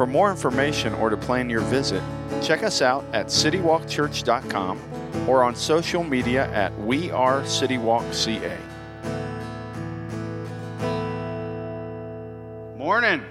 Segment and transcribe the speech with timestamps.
[0.00, 2.02] For more information or to plan your visit,
[2.40, 8.58] check us out at citywalkchurch.com or on social media at We Are CityWalkCA.
[12.78, 13.22] Morning.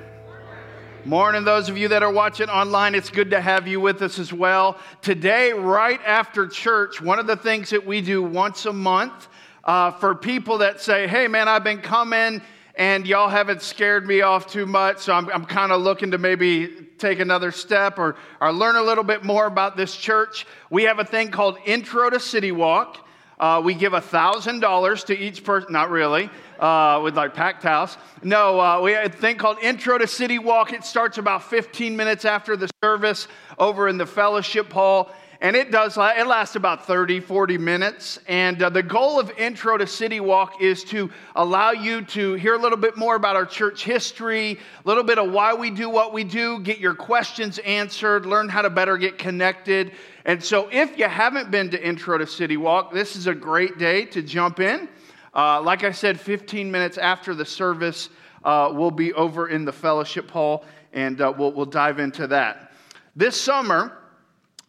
[1.06, 2.94] Morning, those of you that are watching online.
[2.94, 4.78] It's good to have you with us as well.
[5.02, 9.28] Today, right after church, one of the things that we do once a month
[9.64, 12.44] uh, for people that say, Hey, man, I've been coming
[12.80, 16.18] and y'all haven't scared me off too much, so I'm, I'm kind of looking to
[16.18, 20.48] maybe take another step or, or learn a little bit more about this church.
[20.70, 23.06] We have a thing called Intro to City Walk.
[23.38, 27.98] Uh, we give $1,000 to each person, not really, uh, with like packed house.
[28.24, 30.72] No, uh, we have a thing called Intro to City Walk.
[30.72, 35.12] It starts about 15 minutes after the service over in the fellowship hall
[35.42, 38.20] and it does it lasts about 30 40 minutes.
[38.28, 42.56] And uh, the goal of intro to city walk is to allow you to hear
[42.56, 45.90] a little bit more about our church history a little bit of why we do
[45.90, 49.94] what we do get your questions answered learn how to better get connected.
[50.26, 53.78] And so if you haven't been to intro to city walk this is a great
[53.78, 54.90] day to jump in.
[55.34, 58.10] Uh, like i said 15 minutes after the service
[58.44, 62.72] uh, we'll be over in the fellowship hall and uh, we'll, we'll dive into that.
[63.16, 63.99] This summer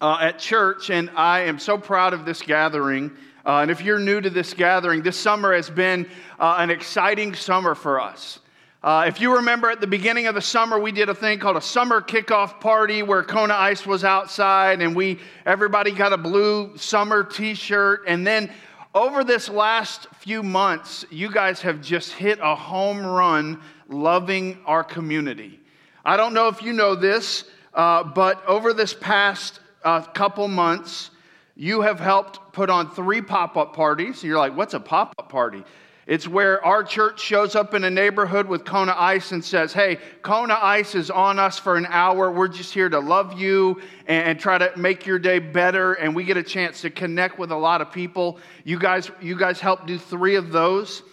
[0.00, 3.10] uh, at church, and I am so proud of this gathering.
[3.44, 6.06] Uh, and if you're new to this gathering, this summer has been
[6.38, 8.40] uh, an exciting summer for us.
[8.82, 11.56] Uh, if you remember at the beginning of the summer, we did a thing called
[11.56, 16.74] a summer kickoff party where Kona Ice was outside, and we everybody got a blue
[16.78, 18.04] summer T-shirt.
[18.06, 18.50] And then
[18.94, 24.82] over this last few months, you guys have just hit a home run, loving our
[24.82, 25.60] community.
[26.02, 27.44] I don't know if you know this,
[27.74, 31.10] uh, but over this past a couple months,
[31.56, 34.22] you have helped put on three pop up parties.
[34.22, 35.64] You're like, what's a pop up party?
[36.06, 39.98] It's where our church shows up in a neighborhood with Kona Ice and says, Hey,
[40.22, 42.32] Kona Ice is on us for an hour.
[42.32, 45.92] We're just here to love you and, try to make your day better.
[45.92, 48.40] And we get a chance to connect with a lot of people.
[48.64, 51.04] You guys, you guys help do three of those.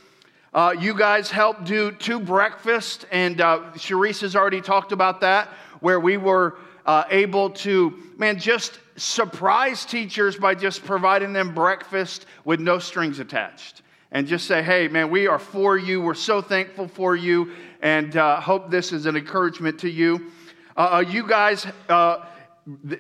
[0.51, 5.50] Uh, you guys helped do two breakfasts, and uh, has already talked about that,
[5.81, 6.57] where we were
[6.88, 13.20] uh, able to, man, just surprise teachers by just providing them breakfast with no strings
[13.20, 13.81] attached.
[14.14, 16.02] And just say, hey, man, we are for you.
[16.02, 20.31] We're so thankful for you, and uh, hope this is an encouragement to you.
[20.78, 22.24] Uh, uh you guys, uh,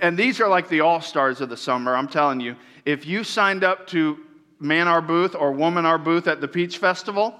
[0.01, 2.57] and these are like the all stars of the summer, I'm telling you.
[2.83, 4.17] If you signed up to
[4.59, 7.39] man our booth or woman our booth at the Peach Festival,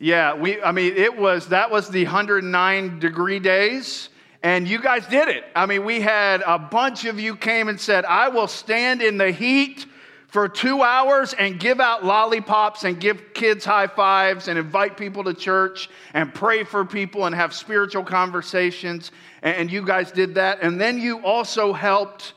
[0.00, 4.08] yeah, we, I mean, it was, that was the 109 degree days
[4.44, 5.42] and you guys did it.
[5.56, 9.16] I mean, we had a bunch of you came and said, I will stand in
[9.16, 9.86] the heat
[10.26, 15.24] for two hours and give out lollipops and give kids high fives and invite people
[15.24, 19.12] to church and pray for people and have spiritual conversations.
[19.40, 20.58] And you guys did that.
[20.60, 22.34] And then you also helped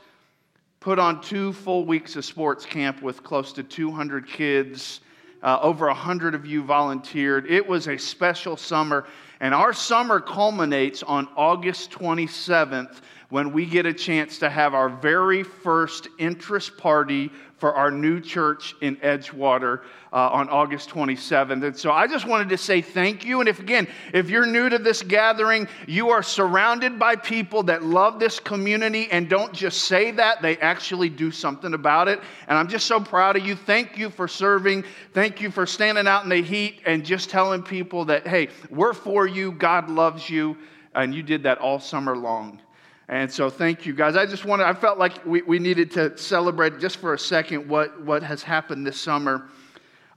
[0.80, 5.02] put on two full weeks of sports camp with close to 200 kids.
[5.44, 7.52] Uh, over 100 of you volunteered.
[7.52, 9.06] It was a special summer.
[9.40, 14.90] And our summer culminates on August 27th when we get a chance to have our
[14.90, 19.82] very first interest party for our new church in Edgewater
[20.14, 21.66] uh, on August 27th.
[21.66, 23.40] And so I just wanted to say thank you.
[23.40, 27.84] And if, again, if you're new to this gathering, you are surrounded by people that
[27.84, 32.22] love this community and don't just say that, they actually do something about it.
[32.48, 33.56] And I'm just so proud of you.
[33.56, 34.86] Thank you for serving.
[35.14, 38.94] Thank you for standing out in the heat and just telling people that, hey, we're
[38.94, 40.58] for you, God loves you.
[40.94, 42.62] And you did that all summer long.
[43.10, 44.18] And so, thank you guys.
[44.18, 47.70] I just wanted, I felt like we, we needed to celebrate just for a second
[47.70, 49.48] what, what has happened this summer.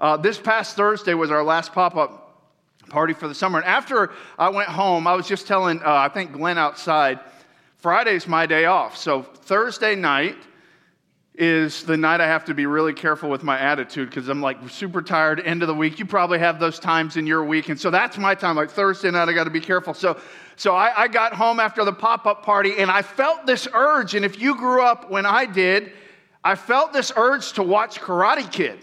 [0.01, 2.27] Uh, this past Thursday was our last pop up
[2.89, 3.59] party for the summer.
[3.59, 7.21] And after I went home, I was just telling, uh, I think Glenn outside,
[7.77, 8.97] Friday's my day off.
[8.97, 10.37] So, Thursday night,
[11.41, 14.59] is the night I have to be really careful with my attitude because I'm like
[14.69, 15.99] super tired, end of the week.
[15.99, 17.71] You probably have those times in your week.
[17.71, 18.57] And so that's my time.
[18.57, 19.95] Like Thursday night, I got to be careful.
[19.95, 20.21] So,
[20.61, 24.15] so I, I got home after the pop up party and I felt this urge.
[24.15, 25.91] And if you grew up when I did,
[26.45, 28.79] I felt this urge to watch Karate Kid.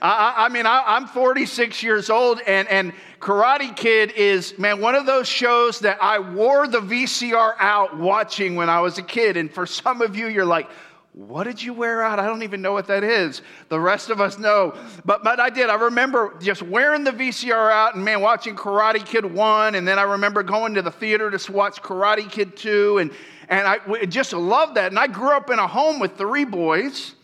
[0.00, 4.94] I, I mean, I, am 46 years old, and, and Karate Kid is, man, one
[4.94, 9.36] of those shows that I wore the VCR out watching when I was a kid.
[9.36, 10.70] And for some of you, you're like,
[11.16, 12.18] what did you wear out?
[12.18, 13.40] I don't even know what that is.
[13.70, 14.74] The rest of us know.
[15.06, 15.70] But, but I did.
[15.70, 19.76] I remember just wearing the VCR out and man, watching Karate Kid 1.
[19.76, 22.98] And then I remember going to the theater to watch Karate Kid 2.
[22.98, 23.10] And,
[23.48, 24.92] and I just loved that.
[24.92, 27.14] And I grew up in a home with three boys.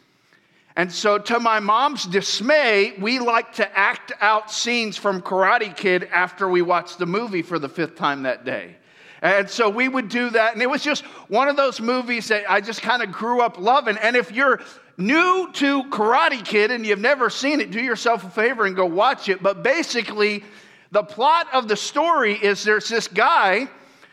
[0.75, 6.05] And so, to my mom's dismay, we like to act out scenes from Karate Kid
[6.05, 8.77] after we watched the movie for the fifth time that day.
[9.23, 10.53] And so we would do that.
[10.53, 13.57] And it was just one of those movies that I just kind of grew up
[13.59, 13.97] loving.
[13.99, 14.61] And if you're
[14.99, 18.85] new to Karate Kid and you've never seen it, do yourself a favor and go
[18.85, 19.41] watch it.
[19.41, 20.43] But basically,
[20.91, 23.69] the plot of the story is there's this guy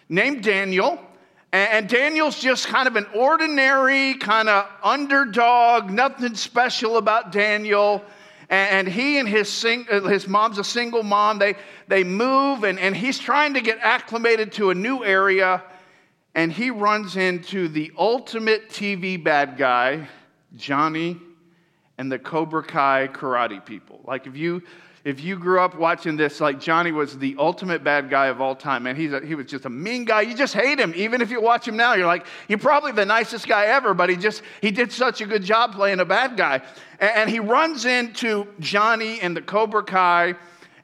[0.08, 1.04] named Daniel.
[1.52, 8.06] And Daniel's just kind of an ordinary, kind of underdog, nothing special about Daniel
[8.50, 11.38] and he and his, sing, uh, his mom's a single mom.
[11.38, 11.56] They,
[11.88, 15.64] they move, and, and he's trying to get acclimated to a new area.
[16.34, 20.08] And he runs into the ultimate TV bad guy,
[20.56, 21.18] Johnny,
[21.98, 24.02] and the Cobra Kai karate people.
[24.04, 24.64] Like, if you
[25.06, 28.56] if you grew up watching this, like Johnny was the ultimate bad guy of all
[28.56, 30.22] time, man, he's a, he was just a mean guy.
[30.22, 30.94] You just hate him.
[30.96, 34.10] Even if you watch him now, you're like, you're probably the nicest guy ever, but
[34.10, 36.62] he just, he did such a good job playing a bad guy.
[37.00, 40.36] And, he runs into Johnny and the Cobra Kai.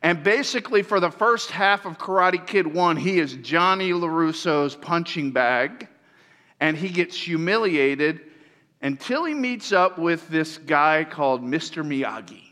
[0.01, 5.31] And basically, for the first half of Karate Kid 1, he is Johnny LaRusso's punching
[5.31, 5.87] bag.
[6.59, 8.21] And he gets humiliated
[8.81, 11.85] until he meets up with this guy called Mr.
[11.85, 12.43] Miyagi.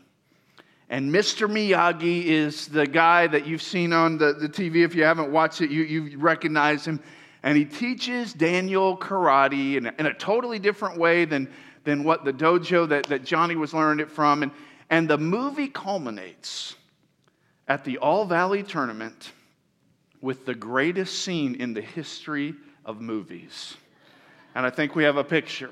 [0.90, 1.48] And Mr.
[1.48, 4.84] Miyagi is the guy that you've seen on the, the TV.
[4.84, 7.00] If you haven't watched it, you, you recognize him.
[7.42, 11.50] And he teaches Daniel karate in a, in a totally different way than,
[11.84, 14.42] than what the dojo that, that Johnny was learning it from.
[14.42, 14.52] And,
[14.90, 16.74] and the movie culminates
[17.68, 19.32] at the All Valley tournament
[20.20, 22.54] with the greatest scene in the history
[22.84, 23.76] of movies.
[24.54, 25.70] And I think we have a picture.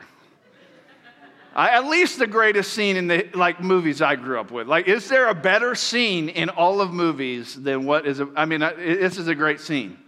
[1.54, 4.66] I, at least the greatest scene in the like movies I grew up with.
[4.66, 8.20] Like, is there a better scene in all of movies than what is?
[8.20, 9.98] A, I mean, this is a great scene.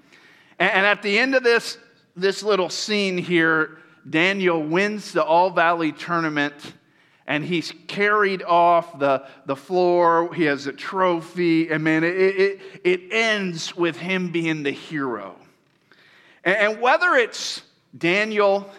[0.59, 1.77] And, and at the end of this
[2.17, 3.79] this little scene here,
[4.09, 6.55] Daniel wins the All Valley tournament,
[7.27, 10.33] and he's carried off the the floor.
[10.35, 15.37] He has a trophy, and man, it it, it ends with him being the hero.
[16.45, 17.63] and, and whether it's
[17.97, 18.71] Daniel,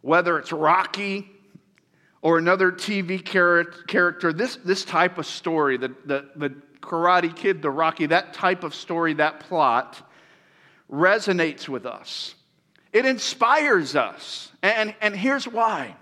[0.00, 1.28] whether it's Rocky
[2.22, 7.70] or another TV character, this, this type of story, the, the, the Karate Kid, the
[7.70, 10.08] Rocky, that type of story, that plot
[10.90, 12.34] resonates with us.
[12.92, 14.52] It inspires us.
[14.62, 15.96] And, and here's why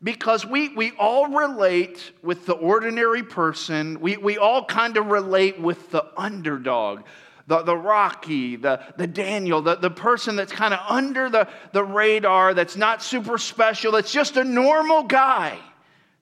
[0.00, 5.60] because we, we all relate with the ordinary person, we, we all kind of relate
[5.60, 7.02] with the underdog
[7.48, 11.82] the, the Rocky, the, the Daniel, the, the person that's kind of under the, the
[11.82, 15.58] radar, that's not super special, that's just a normal guy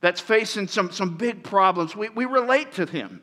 [0.00, 1.96] that's facing some, some big problems.
[1.96, 3.20] We, we relate to him.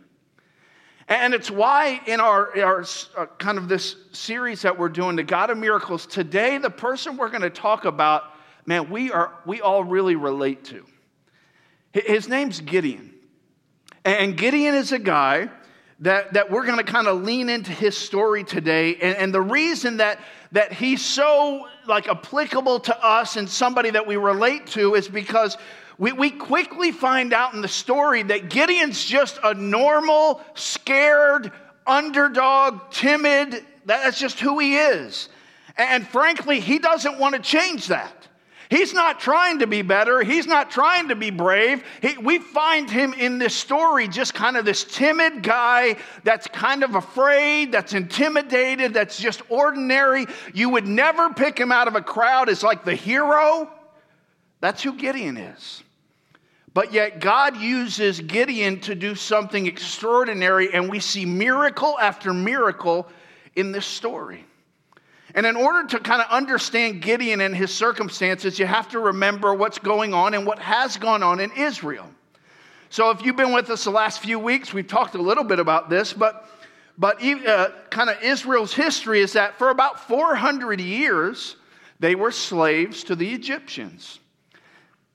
[1.07, 2.85] And it's why in our, our
[3.17, 7.17] uh, kind of this series that we're doing, the God of Miracles, today the person
[7.17, 8.23] we're going to talk about,
[8.65, 10.85] man, we, are, we all really relate to.
[11.91, 13.13] His name's Gideon.
[14.05, 15.49] And Gideon is a guy
[15.99, 18.95] that, that we're going to kind of lean into his story today.
[18.95, 20.19] And, and the reason that,
[20.53, 25.57] that he's so like applicable to us and somebody that we relate to is because
[25.97, 31.51] we, we quickly find out in the story that Gideon's just a normal, scared,
[31.85, 33.65] underdog, timid.
[33.85, 35.29] That's just who he is.
[35.75, 38.22] And frankly, he doesn't want to change that.
[38.73, 40.23] He's not trying to be better.
[40.23, 41.83] He's not trying to be brave.
[42.01, 46.83] He, we find him in this story just kind of this timid guy that's kind
[46.83, 50.25] of afraid, that's intimidated, that's just ordinary.
[50.55, 53.69] You would never pick him out of a crowd as like the hero.
[54.59, 55.83] That's who Gideon is.
[56.73, 63.07] But yet, God uses Gideon to do something extraordinary, and we see miracle after miracle
[63.55, 64.45] in this story.
[65.35, 69.53] And in order to kind of understand Gideon and his circumstances, you have to remember
[69.53, 72.07] what's going on and what has gone on in Israel.
[72.89, 75.57] So, if you've been with us the last few weeks, we've talked a little bit
[75.57, 76.47] about this, but,
[76.95, 81.55] but uh, kind of Israel's history is that for about 400 years,
[81.99, 84.19] they were slaves to the Egyptians.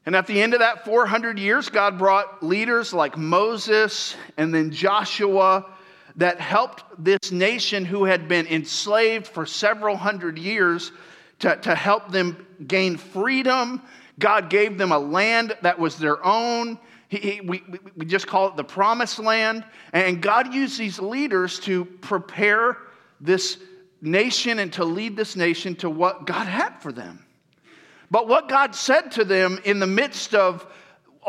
[0.07, 4.73] And at the end of that 400 years, God brought leaders like Moses and then
[4.73, 5.67] Joshua
[6.19, 10.93] that helped this nation who had been enslaved for several hundred years
[11.39, 13.81] to, to help them gain freedom.
[14.19, 16.77] God gave them a land that was their own.
[17.09, 17.63] He, he, we,
[17.97, 19.65] we just call it the promised land.
[19.93, 22.77] And God used these leaders to prepare
[23.21, 23.59] this
[24.03, 27.25] nation and to lead this nation to what God had for them.
[28.11, 30.67] But what God said to them in the midst of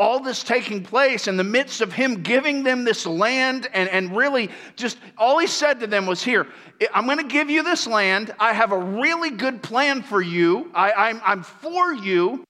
[0.00, 4.16] all this taking place, in the midst of Him giving them this land, and, and
[4.16, 6.46] really just all He said to them was, Here,
[6.94, 8.34] I'm going to give you this land.
[8.40, 10.70] I have a really good plan for you.
[10.74, 12.42] I, I'm, I'm for you.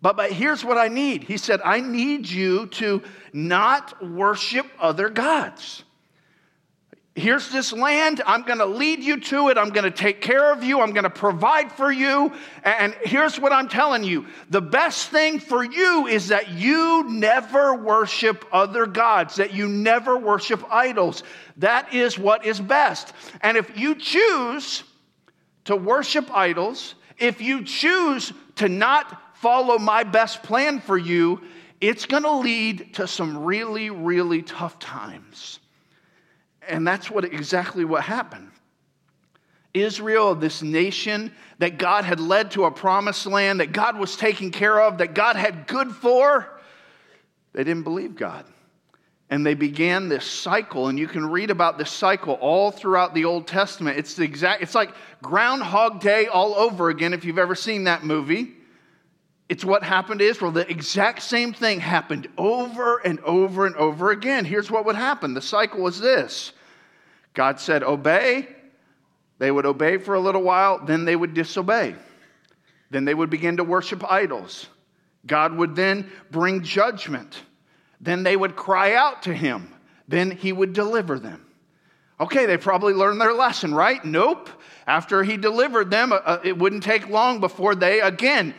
[0.00, 1.24] But, but here's what I need.
[1.24, 3.02] He said, I need you to
[3.32, 5.84] not worship other gods.
[7.18, 8.22] Here's this land.
[8.26, 9.58] I'm going to lead you to it.
[9.58, 10.80] I'm going to take care of you.
[10.80, 12.32] I'm going to provide for you.
[12.62, 17.74] And here's what I'm telling you the best thing for you is that you never
[17.74, 21.24] worship other gods, that you never worship idols.
[21.56, 23.12] That is what is best.
[23.40, 24.84] And if you choose
[25.64, 31.40] to worship idols, if you choose to not follow my best plan for you,
[31.80, 35.58] it's going to lead to some really, really tough times.
[36.68, 38.50] And that's what exactly what happened.
[39.74, 44.50] Israel, this nation that God had led to a promised land, that God was taking
[44.50, 46.60] care of, that God had good for,
[47.52, 48.44] they didn't believe God.
[49.30, 53.26] And they began this cycle, and you can read about this cycle all throughout the
[53.26, 53.98] Old Testament.
[53.98, 58.04] It's the exact, it's like Groundhog Day all over again, if you've ever seen that
[58.04, 58.54] movie.
[59.50, 60.50] It's what happened to Israel.
[60.50, 64.44] The exact same thing happened over and over and over again.
[64.44, 66.52] Here's what would happen the cycle was this
[67.38, 68.48] God said, Obey.
[69.38, 71.94] They would obey for a little while, then they would disobey.
[72.90, 74.66] Then they would begin to worship idols.
[75.24, 77.40] God would then bring judgment.
[78.00, 79.72] Then they would cry out to him.
[80.08, 81.46] Then he would deliver them.
[82.18, 84.04] Okay, they probably learned their lesson, right?
[84.04, 84.50] Nope.
[84.88, 88.52] After he delivered them, uh, uh it wouldn't take long before they again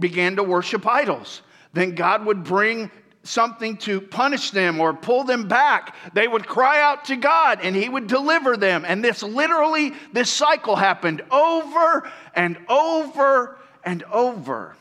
[0.00, 1.42] began to worship idols.
[1.72, 2.90] Then God would bring
[3.24, 5.96] something to punish them or pull them back.
[6.12, 8.84] They would cry out to God and He would deliver them.
[8.86, 14.76] And this literally, this cycle happened over and over and over.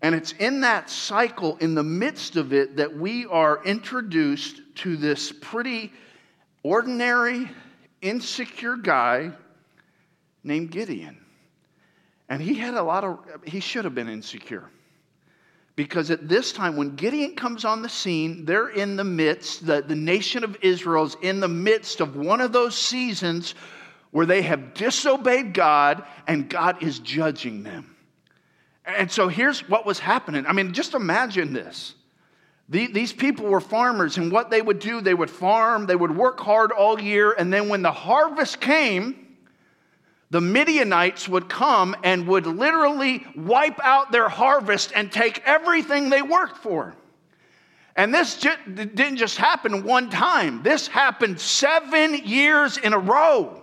[0.00, 4.96] And it's in that cycle, in the midst of it, that we are introduced to
[4.96, 5.92] this pretty
[6.64, 7.48] ordinary,
[8.00, 9.30] insecure guy
[10.42, 11.18] named Gideon.
[12.28, 14.68] And he had a lot of, he should have been insecure.
[15.74, 19.80] Because at this time, when Gideon comes on the scene, they're in the midst, the,
[19.80, 23.54] the nation of Israel is in the midst of one of those seasons
[24.10, 27.96] where they have disobeyed God and God is judging them.
[28.84, 30.44] And so here's what was happening.
[30.46, 31.94] I mean, just imagine this.
[32.68, 36.40] these people were farmers, and what they would do, they would farm, they would work
[36.40, 39.21] hard all year, and then when the harvest came,
[40.32, 46.22] the Midianites would come and would literally wipe out their harvest and take everything they
[46.22, 46.94] worked for.
[47.96, 53.62] And this didn't just happen one time, this happened seven years in a row.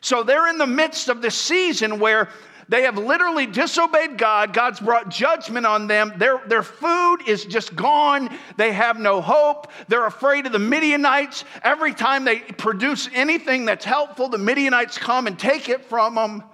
[0.00, 2.30] So they're in the midst of this season where
[2.68, 4.52] they have literally disobeyed God.
[4.52, 6.12] God's brought judgment on them.
[6.18, 8.28] Their, their food is just gone.
[8.58, 9.68] They have no hope.
[9.88, 11.44] They're afraid of the Midianites.
[11.62, 16.44] Every time they produce anything that's helpful, the Midianites come and take it from them.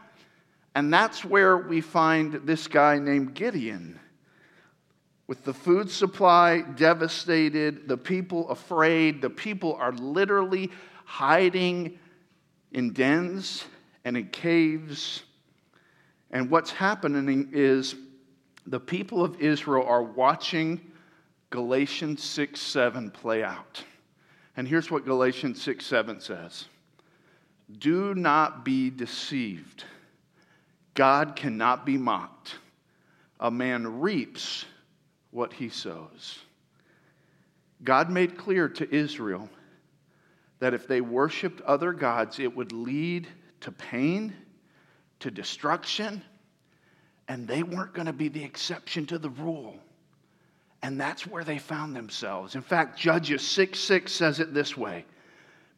[0.76, 3.99] And that's where we find this guy named Gideon.
[5.26, 10.71] With the food supply devastated, the people afraid, the people are literally
[11.06, 11.99] hiding
[12.71, 13.64] in dens
[14.04, 15.25] and in caves
[16.35, 17.95] and what's happening is
[18.67, 20.81] the people of Israel are watching
[21.50, 23.83] Galatians 6 7 play out.
[24.57, 26.67] And here's what Galatians 6 7 says
[27.79, 29.85] Do not be deceived.
[30.95, 32.57] God cannot be mocked.
[33.38, 34.64] A man reaps
[35.31, 36.41] what he sows.
[37.85, 39.49] God made clear to Israel
[40.59, 43.29] that if they worshiped other gods, it would lead
[43.61, 44.35] to pain
[45.25, 46.23] to destruction,
[47.28, 49.75] and they weren't going to be the exception to the rule.
[50.83, 52.54] And that's where they found themselves.
[52.54, 55.07] In fact, Judges 6 6 says it this way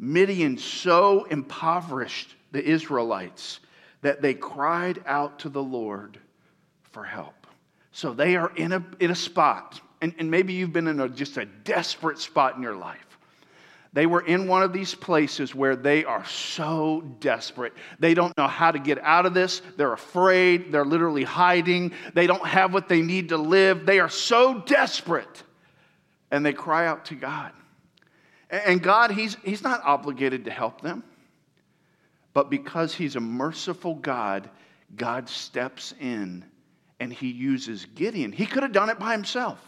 [0.01, 3.61] Midian so impoverished the Israelites
[4.03, 6.19] that they cried out to the Lord
[6.83, 7.47] for help.
[7.93, 11.09] So they are in a, in a spot, and, and maybe you've been in a,
[11.09, 13.06] just a desperate spot in your life
[13.97, 17.73] they were in one of these places where they are so desperate.
[17.99, 19.63] They don't know how to get out of this.
[19.79, 20.71] They're afraid.
[20.71, 21.93] They're literally hiding.
[22.13, 23.87] They don't have what they need to live.
[23.87, 25.43] They are so desperate.
[26.31, 27.53] And they cry out to God.
[28.51, 31.03] And God, He's, he's not obligated to help them.
[32.35, 34.51] But because He's a merciful God,
[34.95, 36.45] God steps in
[37.01, 38.31] and He uses Gideon.
[38.31, 39.59] He could have done it by himself.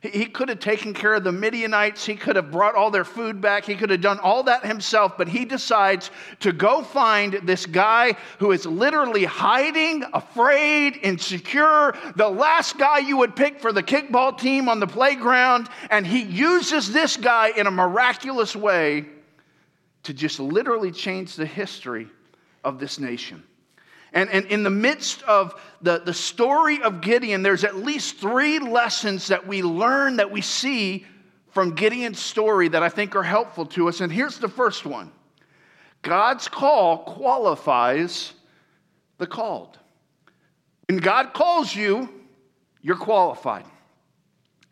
[0.00, 2.06] He could have taken care of the Midianites.
[2.06, 3.64] He could have brought all their food back.
[3.64, 8.16] He could have done all that himself, but he decides to go find this guy
[8.38, 14.38] who is literally hiding, afraid, insecure, the last guy you would pick for the kickball
[14.38, 15.68] team on the playground.
[15.90, 19.06] And he uses this guy in a miraculous way
[20.04, 22.06] to just literally change the history
[22.62, 23.42] of this nation.
[24.12, 28.58] And, and in the midst of the, the story of Gideon, there's at least three
[28.58, 31.06] lessons that we learn, that we see
[31.50, 34.00] from Gideon's story that I think are helpful to us.
[34.00, 35.12] And here's the first one
[36.02, 38.32] God's call qualifies
[39.18, 39.78] the called.
[40.88, 42.08] When God calls you,
[42.80, 43.64] you're qualified.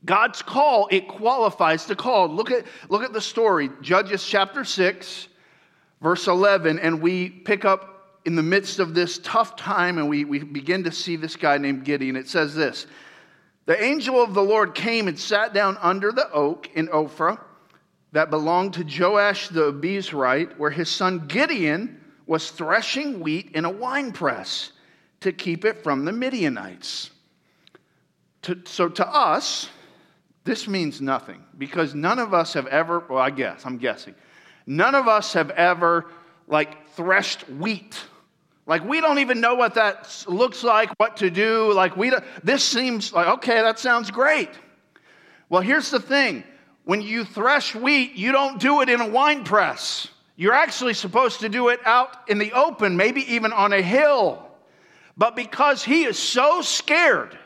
[0.05, 2.31] God's call, it qualifies the called.
[2.31, 5.28] Look at, look at the story, Judges chapter 6,
[6.00, 7.96] verse 11, and we pick up
[8.26, 11.56] in the midst of this tough time and we, we begin to see this guy
[11.59, 12.16] named Gideon.
[12.16, 12.87] It says this
[13.66, 17.38] The angel of the Lord came and sat down under the oak in Ophrah
[18.12, 23.71] that belonged to Joash the Abiezrite, where his son Gideon was threshing wheat in a
[23.71, 24.73] winepress
[25.21, 27.11] to keep it from the Midianites.
[28.42, 29.68] To, so to us,
[30.42, 34.16] this means nothing because none of us have ever, well, I guess, I'm guessing,
[34.66, 36.06] none of us have ever
[36.49, 37.97] like threshed wheat
[38.66, 41.73] like, we don't even know what that looks like, what to do.
[41.73, 44.50] Like, we don't, this seems like, okay, that sounds great.
[45.49, 46.42] Well, here's the thing
[46.85, 50.08] when you thresh wheat, you don't do it in a wine press.
[50.37, 54.42] You're actually supposed to do it out in the open, maybe even on a hill.
[55.16, 57.38] But because he is so scared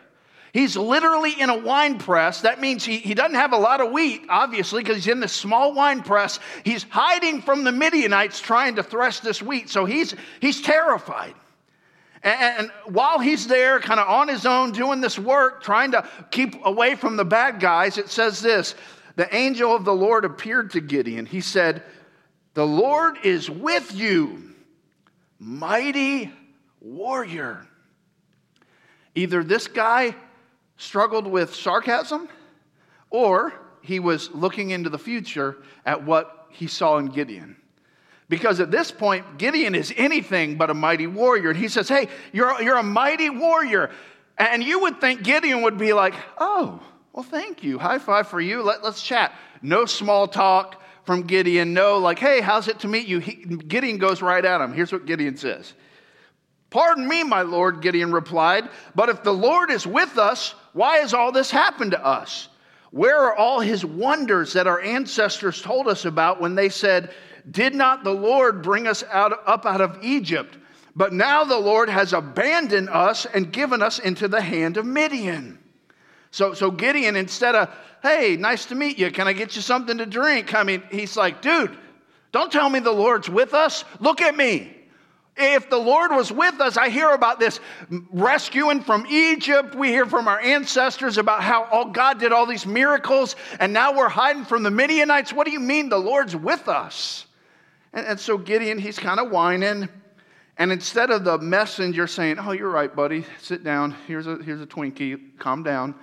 [0.52, 2.40] He's literally in a wine press.
[2.40, 5.33] That means he, he doesn't have a lot of wheat, obviously, because he's in this
[5.33, 6.40] small wine press.
[6.64, 9.71] He's hiding from the Midianites trying to thresh this wheat.
[9.71, 11.35] So he's, he's terrified.
[12.23, 16.09] And, and while he's there, kind of on his own, doing this work, trying to
[16.33, 18.75] keep away from the bad guys, it says this
[19.14, 21.26] The angel of the Lord appeared to Gideon.
[21.26, 21.85] He said,
[22.54, 24.52] The Lord is with you,
[25.38, 26.33] mighty
[26.80, 27.66] warrior.
[29.14, 30.14] Either this guy
[30.80, 32.28] struggled with sarcasm,
[33.10, 37.56] or he was looking into the future at what he saw in Gideon.
[38.28, 41.50] Because at this point, Gideon is anything but a mighty warrior.
[41.50, 43.90] And he says, Hey, you're, you're a mighty warrior.
[44.38, 46.80] And you would think Gideon would be like, Oh,
[47.12, 47.78] well, thank you.
[47.78, 48.62] High five for you.
[48.62, 49.34] Let, let's chat.
[49.62, 51.75] No small talk from Gideon.
[51.75, 53.19] No, like, Hey, how's it to meet you?
[53.19, 54.73] He, Gideon goes right at him.
[54.73, 55.75] Here's what Gideon says
[56.71, 61.15] Pardon me, my Lord, Gideon replied, but if the Lord is with us, why has
[61.15, 62.49] all this happened to us?
[62.91, 67.13] Where are all his wonders that our ancestors told us about when they said,
[67.50, 70.59] Did not the Lord bring us out, up out of Egypt?
[70.97, 75.59] But now the Lord has abandoned us and given us into the hand of Midian.
[76.33, 77.71] So, so Gideon, instead of,
[78.02, 80.54] Hey, nice to meet you, can I get you something to drink?
[80.54, 81.76] I mean, he's like, Dude,
[82.33, 83.85] don't tell me the Lord's with us.
[84.00, 84.76] Look at me.
[85.36, 87.60] If the Lord was with us, I hear about this
[88.12, 89.75] rescuing from Egypt.
[89.75, 93.97] We hear from our ancestors about how all God did all these miracles, and now
[93.97, 95.32] we're hiding from the Midianites.
[95.32, 97.26] What do you mean the Lord's with us?
[97.93, 99.88] And, and so Gideon, he's kind of whining.
[100.58, 103.97] And instead of the messenger saying, Oh, you're right, buddy, sit down.
[104.06, 105.95] Here's a, here's a Twinkie, calm down.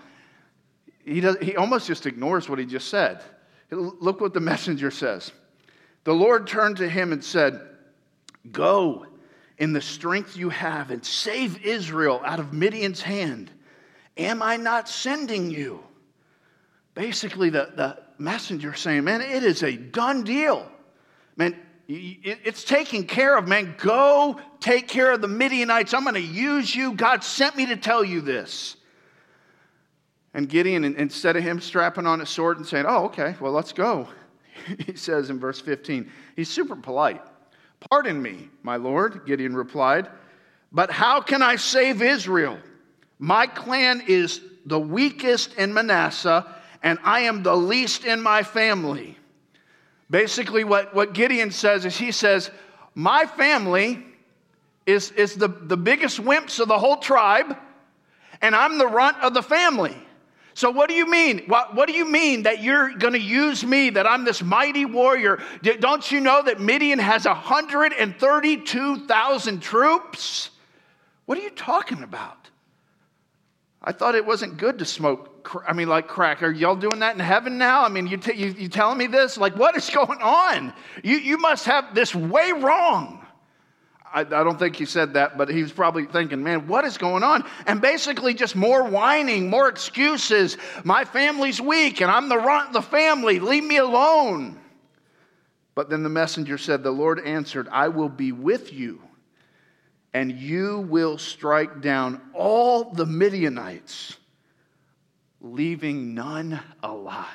[1.06, 3.22] He, does, he almost just ignores what he just said.
[3.70, 5.32] Look what the messenger says.
[6.06, 7.62] The Lord turned to him and said,
[8.52, 9.06] Go
[9.58, 13.50] in the strength you have and save Israel out of Midian's hand.
[14.18, 15.84] Am I not sending you?
[16.94, 20.70] Basically, the, the messenger saying, Man, it is a done deal.
[21.36, 21.56] Man,
[21.88, 23.76] it's taken care of, man.
[23.78, 25.94] Go take care of the Midianites.
[25.94, 26.94] I'm going to use you.
[26.94, 28.76] God sent me to tell you this.
[30.34, 33.74] And Gideon, instead of him strapping on a sword and saying, Oh, okay, well, let's
[33.74, 34.08] go,
[34.86, 37.22] he says in verse 15, he's super polite.
[37.80, 40.08] Pardon me, my Lord, Gideon replied,
[40.72, 42.58] but how can I save Israel?
[43.20, 46.46] My clan is the weakest in Manasseh,
[46.84, 49.18] and I am the least in my family.
[50.10, 52.52] Basically, what, what Gideon says is he says,
[52.96, 54.06] My family
[54.86, 57.58] is, is the, the biggest wimps of the whole tribe,
[58.42, 59.96] and I'm the runt of the family.
[60.58, 61.44] So, what do you mean?
[61.46, 64.86] What, what do you mean that you're going to use me, that I'm this mighty
[64.86, 65.40] warrior?
[65.62, 70.50] Don't you know that Midian has 132,000 troops?
[71.28, 72.50] What are you talking about?
[73.84, 76.42] I thought it wasn't good to smoke, I mean, like crack.
[76.42, 77.84] Are y'all doing that in heaven now?
[77.84, 79.38] I mean, you, t- you, you telling me this?
[79.38, 80.74] Like, what is going on?
[81.04, 83.24] You, you must have this way wrong.
[84.14, 86.98] I, I, don't think he said that, but he was probably thinking, man, what is
[86.98, 87.44] going on?
[87.66, 90.58] And basically, just more whining, more excuses.
[90.84, 93.40] My family's weak and I'm the runt of the family.
[93.40, 94.60] Leave me alone.
[95.78, 99.00] But then the messenger said, The Lord answered, I will be with you,
[100.12, 104.18] and you will strike down all the Midianites,
[105.40, 107.28] leaving none alive.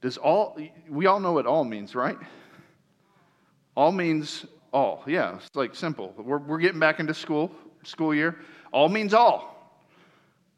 [0.00, 2.18] Does all, we all know what all means, right?
[3.76, 4.44] All means
[4.74, 5.04] all.
[5.06, 6.12] Yeah, it's like simple.
[6.18, 7.50] We're, we're getting back into school,
[7.84, 8.36] school year.
[8.72, 9.54] All means all.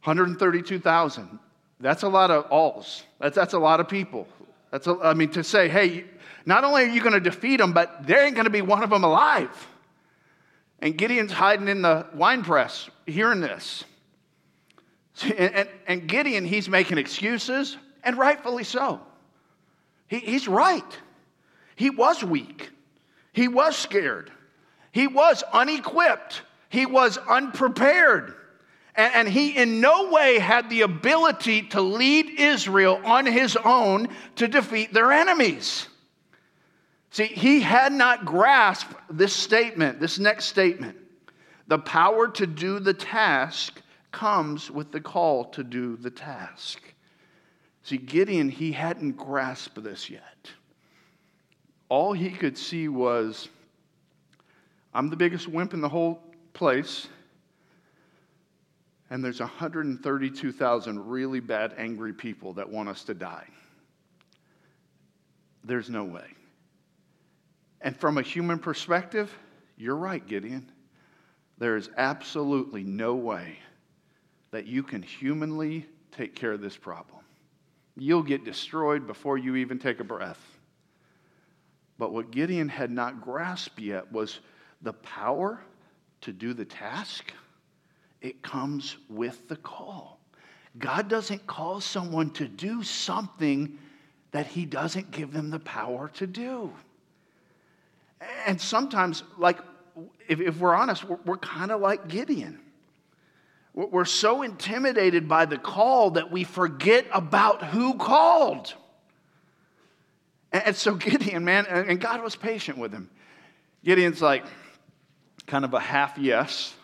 [0.03, 1.39] 132,000.
[1.79, 3.03] That's a lot of alls.
[3.21, 4.27] That's, that's a lot of people.
[4.71, 6.05] That's a, I mean, to say, hey,
[6.47, 8.83] not only are you going to defeat them, but there ain't going to be one
[8.83, 9.69] of them alive.
[10.81, 13.85] And Gideon's hiding in the wine press, hearing this.
[15.23, 19.01] And, and, and Gideon, he's making excuses, and rightfully so.
[20.09, 20.85] He, he's right.
[21.75, 22.69] He was weak.
[23.37, 24.33] He was scared.
[24.93, 26.41] He was unequipped.
[26.71, 28.35] He was unprepared.
[28.95, 34.09] And, and, he in no way had the ability to lead Israel on his own
[34.37, 35.87] to defeat their enemies.
[37.11, 40.97] See, he had not grasped this statement, this next statement.
[41.67, 46.81] The power to do the task comes with the call to do the task.
[47.83, 50.53] See, Gideon, he hadn't grasped this yet
[51.89, 53.49] all he could see was
[54.93, 56.23] I'm the biggest wimp in the whole
[56.55, 57.09] place,
[59.11, 63.47] and there's 132,000 really bad, angry people that want us to die.
[65.65, 66.27] There's no way.
[67.83, 69.37] And from a human perspective,
[69.77, 70.71] you're right, Gideon.
[71.59, 73.59] There is absolutely no way
[74.51, 77.21] that you can humanly take care of this problem.
[77.97, 80.56] You'll get destroyed before you even take a breath.
[81.99, 84.41] But what Gideon had not grasped yet was
[84.83, 85.61] the power
[86.23, 87.33] to do the task.
[88.21, 90.21] It comes with the call.
[90.79, 93.79] God doesn't call someone to do something
[94.33, 96.71] that he doesn't give them the power to do.
[98.47, 99.59] And sometimes, like,
[100.29, 102.61] if, if we're honest, we're, we're kind of like Gideon.
[103.73, 108.73] We're so intimidated by the call that we forget about who called.
[110.53, 113.11] And so Gideon, man, and God was patient with him.
[113.85, 114.45] Gideon's like,
[115.47, 116.75] kind of a half yes.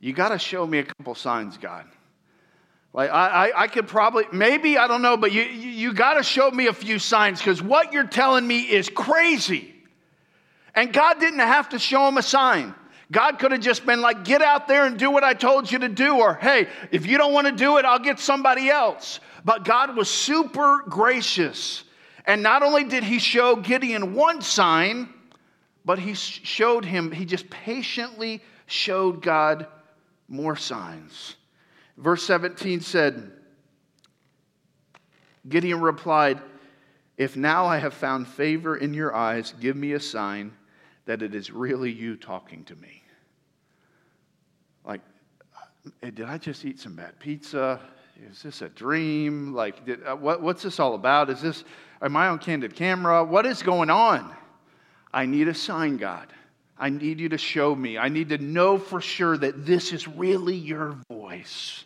[0.00, 1.86] You got to show me a couple signs, God.
[2.92, 6.14] Like, I, I, I could probably, maybe, I don't know, but you, you, you got
[6.14, 9.74] to show me a few signs because what you're telling me is crazy.
[10.74, 12.74] And God didn't have to show him a sign.
[13.10, 15.78] God could have just been like, get out there and do what I told you
[15.80, 19.20] to do, or hey, if you don't want to do it, I'll get somebody else.
[19.44, 21.84] But God was super gracious
[22.26, 25.08] and not only did he show Gideon one sign,
[25.84, 29.68] but he showed him, he just patiently showed God
[30.28, 31.36] more signs.
[31.96, 33.30] Verse 17 said,
[35.48, 36.40] Gideon replied,
[37.16, 40.52] If now I have found favor in your eyes, give me a sign
[41.06, 43.02] that it is really you talking to me.
[44.84, 45.00] Like,
[45.56, 47.80] uh, did I just eat some bad pizza?
[48.30, 49.52] Is this a dream?
[49.52, 51.28] Like, did, uh, what, what's this all about?
[51.30, 51.64] Is this
[52.02, 53.24] Am I on candid camera?
[53.24, 54.34] What is going on?
[55.12, 56.32] I need a sign, God.
[56.78, 57.96] I need you to show me.
[57.96, 61.84] I need to know for sure that this is really your voice.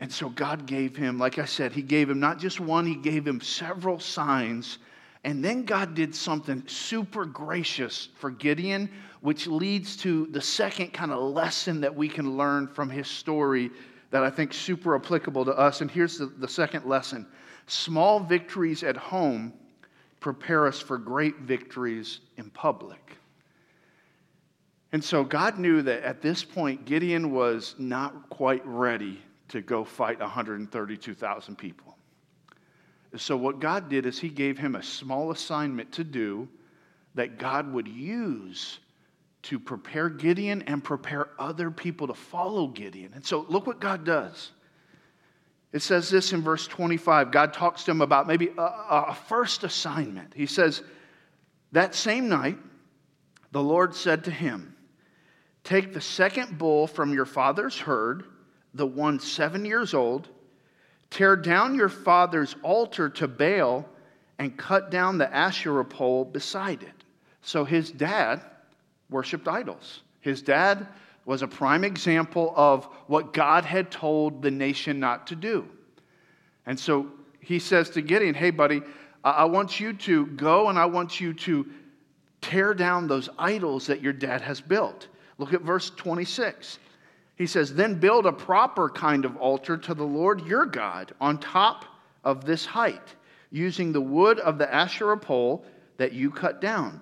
[0.00, 2.96] And so God gave him, like I said, He gave him not just one, He
[2.96, 4.78] gave him several signs.
[5.22, 11.12] And then God did something super gracious for Gideon, which leads to the second kind
[11.12, 13.70] of lesson that we can learn from his story
[14.12, 15.80] that I think super applicable to us.
[15.80, 17.26] And here's the, the second lesson
[17.66, 19.52] Small victories at home
[20.20, 23.16] prepare us for great victories in public.
[24.92, 29.84] And so God knew that at this point, Gideon was not quite ready to go
[29.84, 31.96] fight 132,000 people.
[33.16, 36.48] So, what God did is He gave him a small assignment to do
[37.14, 38.78] that God would use
[39.42, 43.12] to prepare Gideon and prepare other people to follow Gideon.
[43.14, 44.52] And so, look what God does.
[45.72, 47.30] It says this in verse 25.
[47.30, 50.34] God talks to him about maybe a, a, first assignment.
[50.34, 50.82] He says,
[51.72, 52.58] That same night,
[53.52, 54.76] the Lord said to him,
[55.64, 58.24] Take the second bull from your father's herd,
[58.74, 60.28] the one seven years old,
[61.08, 63.88] tear down your father's altar to Baal,
[64.38, 67.04] and cut down the Asherah pole beside it.
[67.42, 68.42] So his dad
[69.12, 70.02] worshiped idols.
[70.20, 70.86] His dad
[71.24, 75.68] was a prime example of what God had told the nation not to do.
[76.66, 77.06] And so
[77.40, 78.82] he says to Gideon, Hey, buddy,
[79.24, 81.66] I want you to go and I want you to
[82.40, 85.08] tear down those idols that your dad has built.
[85.38, 86.78] Look at verse 26.
[87.36, 91.38] He says, Then build a proper kind of altar to the Lord your God on
[91.38, 91.84] top
[92.24, 93.14] of this height,
[93.50, 95.64] using the wood of the Asherah pole
[95.96, 97.00] that you cut down.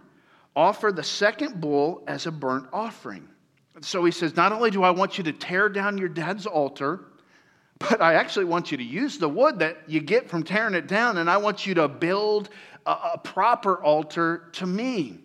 [0.60, 3.26] Offer the second bull as a burnt offering.
[3.80, 7.06] So he says, Not only do I want you to tear down your dad's altar,
[7.78, 10.86] but I actually want you to use the wood that you get from tearing it
[10.86, 12.50] down, and I want you to build
[12.84, 15.20] a, a proper altar to me.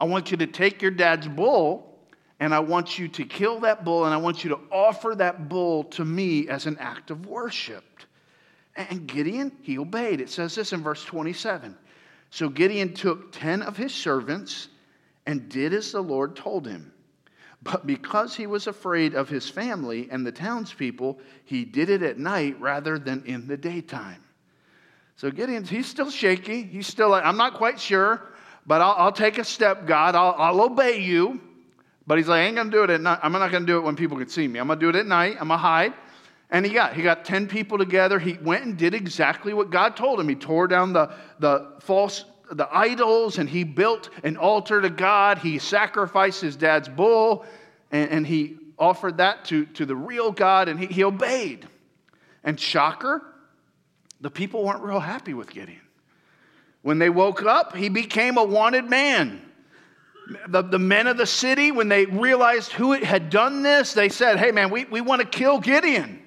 [0.00, 1.96] I want you to take your dad's bull
[2.40, 5.48] and I want you to kill that bull and I want you to offer that
[5.48, 7.84] bull to me as an act of worship.
[8.74, 10.20] And Gideon, he obeyed.
[10.20, 11.76] It says this in verse 27.
[12.30, 14.68] So Gideon took 10 of his servants
[15.26, 16.92] and did as the Lord told him.
[17.62, 22.18] But because he was afraid of his family and the townspeople, he did it at
[22.18, 24.22] night rather than in the daytime.
[25.16, 26.62] So Gideon, he's still shaky.
[26.62, 28.22] He's still I'm not quite sure,
[28.66, 30.14] but I'll, I'll take a step, God.
[30.14, 31.40] I'll, I'll, obey you.
[32.06, 33.18] But he's like, I ain't going to do it at night.
[33.22, 34.60] I'm not going to do it when people can see me.
[34.60, 35.32] I'm going to do it at night.
[35.32, 35.92] I'm going to hide.
[36.50, 38.18] And he got, he got 10 people together.
[38.18, 40.28] He went and did exactly what God told him.
[40.28, 45.38] He tore down the, the false the idols and he built an altar to God.
[45.38, 47.44] He sacrificed his dad's bull
[47.90, 51.68] and, and he offered that to, to the real God and he, he obeyed.
[52.44, 53.22] And shocker,
[54.20, 55.80] the people weren't real happy with Gideon.
[56.82, 59.42] When they woke up, he became a wanted man.
[60.48, 64.38] The, the men of the city, when they realized who had done this, they said,
[64.38, 66.17] Hey, man, we, we want to kill Gideon.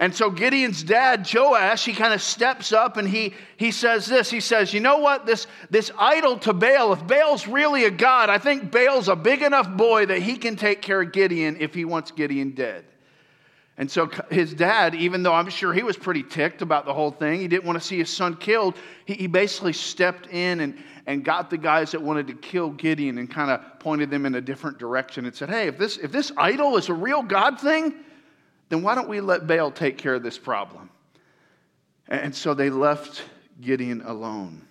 [0.00, 4.30] And so Gideon's dad, Joash, he kind of steps up and he, he says this.
[4.30, 5.26] He says, You know what?
[5.26, 9.42] This, this idol to Baal, if Baal's really a god, I think Baal's a big
[9.42, 12.86] enough boy that he can take care of Gideon if he wants Gideon dead.
[13.76, 17.10] And so his dad, even though I'm sure he was pretty ticked about the whole
[17.10, 20.78] thing, he didn't want to see his son killed, he, he basically stepped in and,
[21.06, 24.34] and got the guys that wanted to kill Gideon and kind of pointed them in
[24.34, 27.60] a different direction and said, Hey, if this, if this idol is a real God
[27.60, 27.94] thing,
[28.70, 30.88] then why don't we let Baal take care of this problem?
[32.08, 33.22] And so they left
[33.60, 34.66] Gideon alone.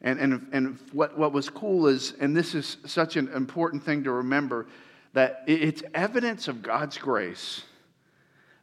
[0.00, 4.04] And, and, and what, what was cool is, and this is such an important thing
[4.04, 4.66] to remember,
[5.12, 7.64] that it's evidence of God's grace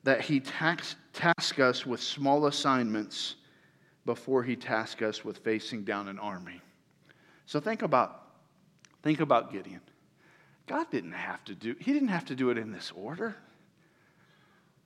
[0.04, 3.36] that He task us with small assignments
[4.06, 6.62] before He tasks us with facing down an army.
[7.46, 8.24] So think about,
[9.04, 9.82] think about Gideon.
[10.68, 13.36] God didn't have to do, He didn't have to do it in this order.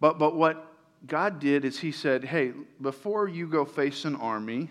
[0.01, 0.67] But, but what
[1.07, 4.69] God did is He said, hey, before you go face an army,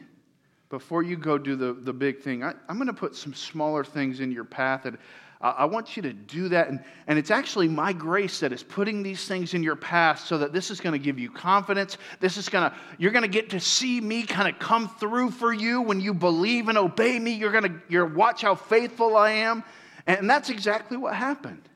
[0.69, 3.83] before you go do the, the big thing, I, am going to put some smaller
[3.83, 4.85] things in your path.
[4.87, 4.99] And
[5.41, 6.69] I, I want you to do that.
[6.69, 10.39] And, and it's actually my grace that is putting these things in your path so
[10.39, 11.97] that this is going to give you confidence.
[12.19, 15.31] This is going to, you're going to get to see me kind of come through
[15.31, 17.33] for you when you believe and obey me.
[17.33, 19.63] You're going to you're watch how faithful I am.
[20.07, 21.69] And that's exactly what happened.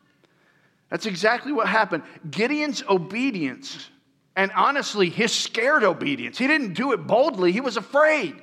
[0.91, 2.03] That's exactly what happened.
[2.31, 3.91] Gideon's obedience,
[4.37, 8.35] and honestly, his scared obedience, he didn't do it boldly, he was afraid.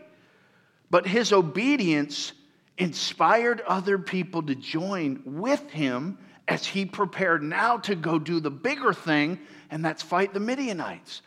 [0.90, 2.34] But his obedience
[2.78, 8.52] inspired other people to join with him as he prepared now to go do the
[8.52, 11.22] bigger thing, and that's fight the Midianites.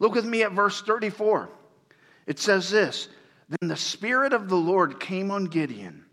[0.00, 1.48] Look with me at verse 34.
[2.26, 3.08] It says this
[3.48, 6.04] Then the Spirit of the Lord came on Gideon,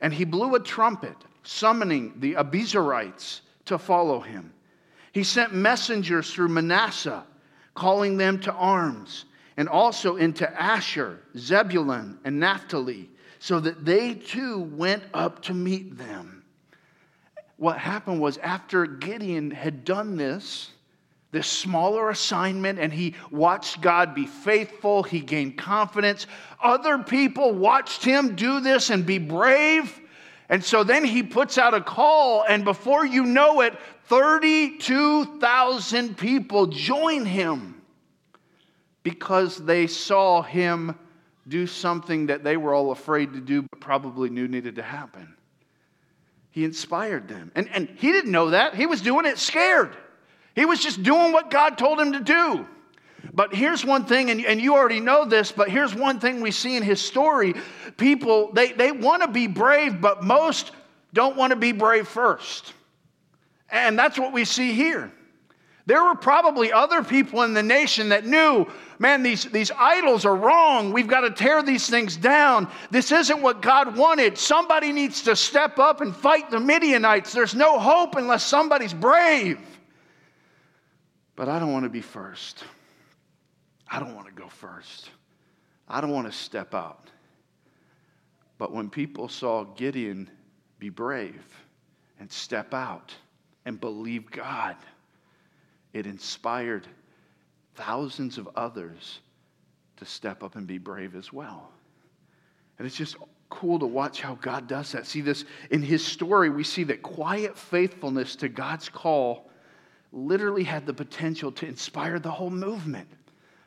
[0.00, 4.52] and he blew a trumpet, summoning the Abiezrites to follow him.
[5.12, 7.24] He sent messengers through Manasseh,
[7.74, 9.26] calling them to arms,
[9.56, 15.96] and also into Asher, Zebulun, and Naphtali, so that they too went up to meet
[15.96, 16.44] them.
[17.56, 20.70] What happened was after Gideon had done this,
[21.32, 26.26] this smaller assignment, and he watched God be faithful, he gained confidence.
[26.62, 30.00] Other people watched him do this and be brave
[30.48, 36.68] and so then he puts out a call, and before you know it, 32,000 people
[36.68, 37.82] join him
[39.02, 40.96] because they saw him
[41.48, 45.34] do something that they were all afraid to do, but probably knew needed to happen.
[46.50, 47.52] He inspired them.
[47.54, 48.74] And, and he didn't know that.
[48.74, 49.94] He was doing it scared.
[50.54, 52.66] He was just doing what God told him to do.
[53.36, 56.50] But here's one thing, and, and you already know this, but here's one thing we
[56.50, 57.54] see in his story.
[57.98, 60.72] People, they, they want to be brave, but most
[61.12, 62.72] don't want to be brave first.
[63.70, 65.12] And that's what we see here.
[65.84, 68.66] There were probably other people in the nation that knew,
[68.98, 70.90] man, these, these idols are wrong.
[70.90, 72.68] We've got to tear these things down.
[72.90, 74.38] This isn't what God wanted.
[74.38, 77.34] Somebody needs to step up and fight the Midianites.
[77.34, 79.60] There's no hope unless somebody's brave.
[81.36, 82.64] But I don't want to be first.
[83.88, 85.10] I don't want to go first.
[85.88, 87.10] I don't want to step out.
[88.58, 90.30] But when people saw Gideon
[90.78, 91.44] be brave
[92.18, 93.14] and step out
[93.64, 94.76] and believe God,
[95.92, 96.86] it inspired
[97.74, 99.20] thousands of others
[99.98, 101.70] to step up and be brave as well.
[102.78, 103.16] And it's just
[103.48, 105.06] cool to watch how God does that.
[105.06, 109.50] See this in his story, we see that quiet faithfulness to God's call
[110.12, 113.08] literally had the potential to inspire the whole movement.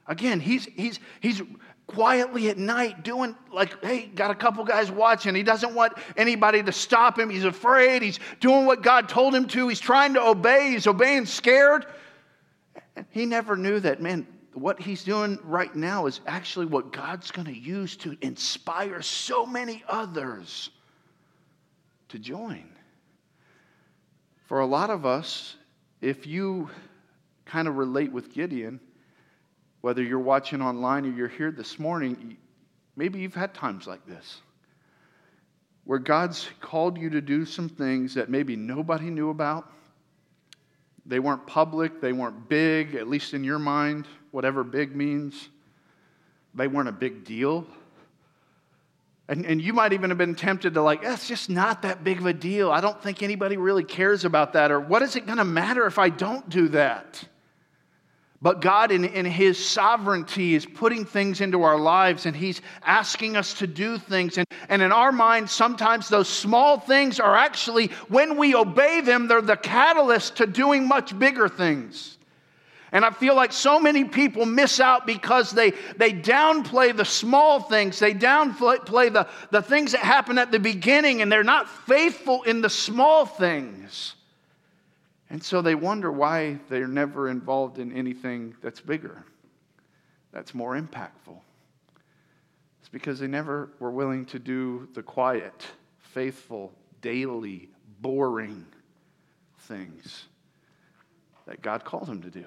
[0.10, 1.42] Again, he's, he's, he's
[1.86, 5.34] quietly at night doing like hey got a couple guys watching.
[5.34, 7.32] He doesn't want anybody to stop him.
[7.32, 8.04] He's afraid.
[8.04, 9.68] He's doing what god told him to.
[9.68, 10.72] He's trying to obey.
[10.72, 11.88] He's obeying scared.
[12.96, 17.32] And he never knew that man what he's doing right now is actually what god's
[17.32, 20.70] going to use to inspire so many others
[22.10, 22.70] to join.
[24.46, 25.56] For a lot of us
[26.02, 26.70] if you
[27.46, 28.80] kind of relate with gideon
[29.82, 32.38] whether you're watching online or you're here this morning,
[32.96, 34.42] maybe you've had times like this
[35.90, 39.72] where God's called you to do some things that maybe nobody knew about.
[41.04, 45.50] They weren't public, they weren't big, at least in your mind, whatever big means.
[46.54, 47.66] They weren't a big deal.
[49.28, 52.20] And, and you might even have been tempted to, like, that's just not that big
[52.20, 52.72] of a deal.
[52.72, 54.70] I don't think anybody really cares about that.
[54.70, 57.24] Or what is it going to matter if I don't do that?
[58.42, 63.36] But God, in, in His sovereignty, is putting things into our lives and He's asking
[63.36, 64.38] us to do things.
[64.38, 69.28] And, and in our minds, sometimes those small things are actually, when we obey them,
[69.28, 72.18] they're the catalyst to doing much bigger things.
[72.92, 77.60] And I feel like so many people miss out because they, they downplay the small
[77.60, 78.00] things.
[78.00, 82.62] They downplay the, the things that happen at the beginning, and they're not faithful in
[82.62, 84.16] the small things.
[85.30, 89.24] And so they wonder why they're never involved in anything that's bigger,
[90.32, 91.40] that's more impactful.
[92.80, 95.68] It's because they never were willing to do the quiet,
[96.00, 97.70] faithful, daily,
[98.02, 98.66] boring
[99.60, 100.26] things
[101.46, 102.46] that God called them to do.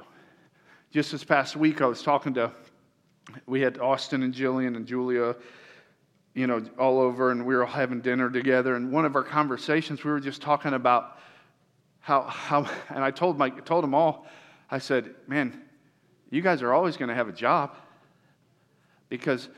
[0.91, 2.51] Just this past week, I was talking to,
[3.47, 5.37] we had Austin and Jillian and Julia,
[6.35, 8.75] you know, all over, and we were all having dinner together.
[8.75, 11.19] And one of our conversations, we were just talking about
[12.03, 14.27] how, how and I told, my, told them all,
[14.71, 15.63] I said, man,
[16.31, 17.75] you guys are always going to have a job
[19.09, 19.49] because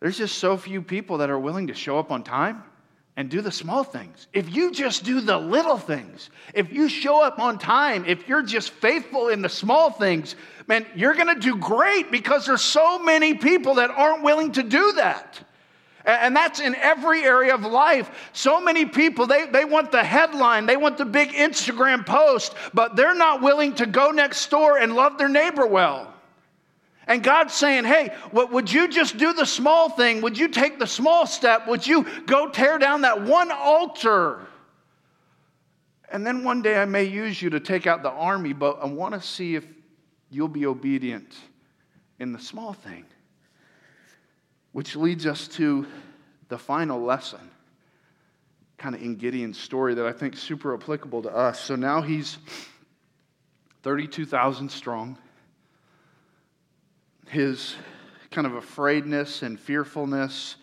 [0.00, 2.64] there's just so few people that are willing to show up on time
[3.16, 4.26] and do the small things.
[4.32, 8.42] If you just do the little things, if you show up on time, if you're
[8.42, 10.34] just faithful in the small things,
[10.66, 14.62] man, you're going to do great because there's so many people that aren't willing to
[14.62, 15.40] do that.
[16.06, 18.30] And that's in every area of life.
[18.32, 22.94] So many people, they, they want the headline, they want the big Instagram post, but
[22.94, 26.14] they're not willing to go next door and love their neighbor well.
[27.08, 30.20] And God's saying, hey, what, would you just do the small thing?
[30.22, 31.66] Would you take the small step?
[31.66, 34.46] Would you go tear down that one altar?
[36.10, 38.86] And then one day I may use you to take out the army, but I
[38.86, 39.66] want to see if
[40.30, 41.34] you'll be obedient
[42.20, 43.04] in the small thing.
[44.76, 45.86] Which leads us to
[46.50, 47.40] the final lesson,
[48.76, 51.58] kind of in Gideon's story that I think is super applicable to us.
[51.60, 52.36] So now he's
[53.84, 55.16] 32,000 strong.
[57.28, 57.74] His
[58.30, 60.56] kind of afraidness and fearfulness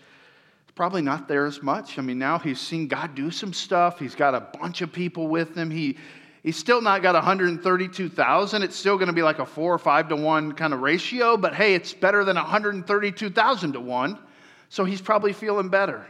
[0.67, 1.97] is probably not there as much.
[1.97, 3.97] I mean, now he's seen God do some stuff.
[3.97, 5.71] He's got a bunch of people with him.
[5.71, 5.97] He,
[6.43, 8.63] He's still not got 132,000.
[8.63, 11.37] It's still going to be like a four or five to one kind of ratio,
[11.37, 14.19] but hey, it's better than 132,000 to one.
[14.67, 16.05] So he's probably feeling better.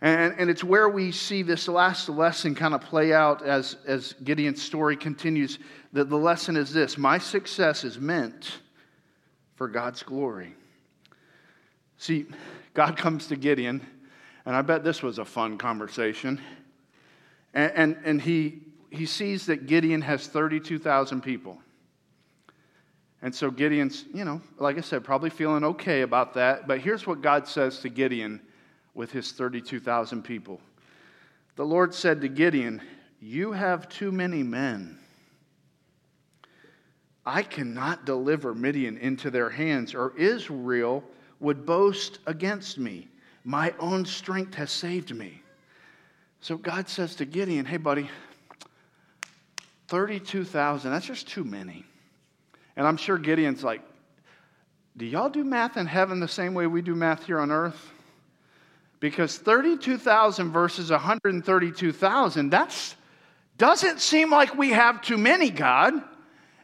[0.00, 4.14] And, and it's where we see this last lesson kind of play out as, as
[4.24, 5.58] Gideon's story continues.
[5.92, 8.60] That the lesson is this my success is meant
[9.56, 10.54] for God's glory.
[11.98, 12.26] See,
[12.72, 13.84] God comes to Gideon,
[14.46, 16.40] and I bet this was a fun conversation.
[17.52, 21.58] And, and, and he he sees that Gideon has 32,000 people.
[23.20, 26.68] And so Gideon's, you know, like I said, probably feeling okay about that.
[26.68, 28.40] But here's what God says to Gideon
[28.94, 30.60] with his 32,000 people
[31.56, 32.80] The Lord said to Gideon,
[33.20, 34.98] You have too many men.
[37.26, 41.04] I cannot deliver Midian into their hands, or Israel
[41.40, 43.08] would boast against me.
[43.44, 45.42] My own strength has saved me.
[46.40, 48.08] So God says to Gideon, Hey, buddy,
[49.88, 51.84] 32,000, that's just too many.
[52.76, 53.82] And I'm sure Gideon's like,
[54.96, 57.92] do y'all do math in heaven the same way we do math here on earth?
[59.00, 62.96] Because 32,000 versus 132,000, that's
[63.58, 65.94] doesn't seem like we have too many, God.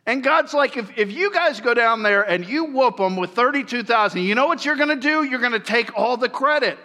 [0.06, 3.30] And God's like, if, if you guys go down there and you whoop them with
[3.30, 5.24] 32,000, you know what you're going to do?
[5.24, 6.78] You're going to take all the credit.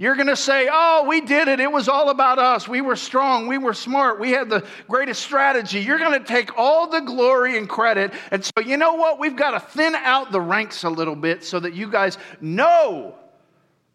[0.00, 1.58] You're going to say, oh, we did it.
[1.58, 2.68] It was all about us.
[2.68, 3.48] We were strong.
[3.48, 4.20] We were smart.
[4.20, 5.80] We had the greatest strategy.
[5.80, 8.12] You're going to take all the glory and credit.
[8.30, 9.18] And so, you know what?
[9.18, 13.16] We've got to thin out the ranks a little bit so that you guys know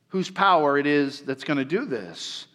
[0.09, 2.47] whose power it is that's going to do this.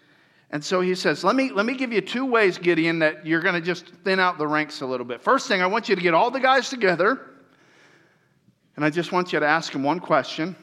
[0.51, 3.40] And so he says, let me, let me give you two ways, Gideon, that you're
[3.40, 5.22] going to just thin out the ranks a little bit.
[5.22, 7.18] First thing, I want you to get all the guys together,
[8.76, 10.55] and I just want you to ask them one question.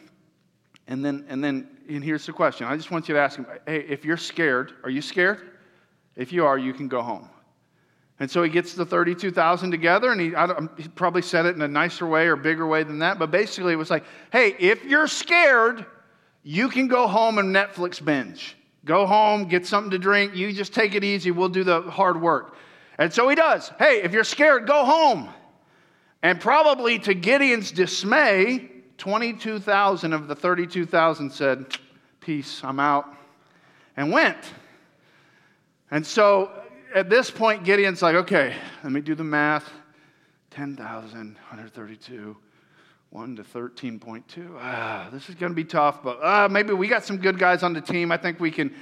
[0.88, 2.68] And then, and then and here's the question.
[2.68, 5.50] I just want you to ask him, hey, if you're scared, are you scared?
[6.16, 7.30] If you are, you can go home.
[8.20, 10.28] And so he gets the 32,000 together, and he,
[10.82, 13.74] he, probably said it in a nicer way or bigger way than that, but basically
[13.74, 15.86] it was like, hey, if you're scared,
[16.44, 18.56] you can go home and Netflix binge.
[18.86, 22.22] Go home, get something to drink, you just take it easy, we'll do the hard
[22.22, 22.56] work.
[22.98, 23.70] And so he does.
[23.78, 25.28] Hey, if you're scared, go home.
[26.22, 31.66] And probably to Gideon's dismay, 22,000 of the 32,000 said,
[32.20, 33.14] Peace, I'm out,
[33.98, 34.38] and went.
[35.92, 36.52] And so
[36.94, 39.70] at this point, Gideon's like, Okay, let me do the math
[40.52, 42.38] 10,000, 132.
[43.16, 44.58] 1 to 13.2.
[44.60, 47.64] Ah, this is going to be tough, but uh, maybe we got some good guys
[47.64, 48.12] on the team.
[48.12, 48.76] I think we can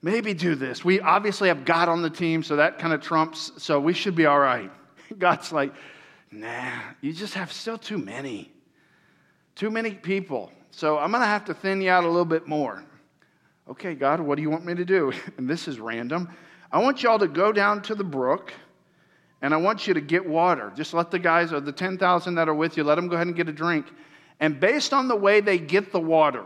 [0.00, 0.82] maybe do this.
[0.82, 4.14] We obviously have God on the team, so that kind of trumps, so we should
[4.14, 4.70] be all right.
[5.18, 5.74] God's like,
[6.30, 8.53] nah, you just have still too many.
[9.54, 10.50] Too many people.
[10.70, 12.84] So I'm going to have to thin you out a little bit more.
[13.68, 15.12] Okay, God, what do you want me to do?
[15.38, 16.28] And this is random.
[16.72, 18.52] I want y'all to go down to the brook
[19.40, 20.72] and I want you to get water.
[20.74, 23.26] Just let the guys, or the 10,000 that are with you, let them go ahead
[23.26, 23.86] and get a drink.
[24.40, 26.44] And based on the way they get the water,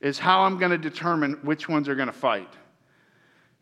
[0.00, 2.52] is how I'm going to determine which ones are going to fight.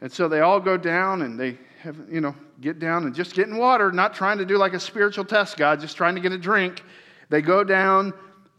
[0.00, 3.34] And so they all go down and they have, you know, get down and just
[3.34, 6.32] getting water, not trying to do like a spiritual test, God, just trying to get
[6.32, 6.82] a drink.
[7.30, 8.12] They go down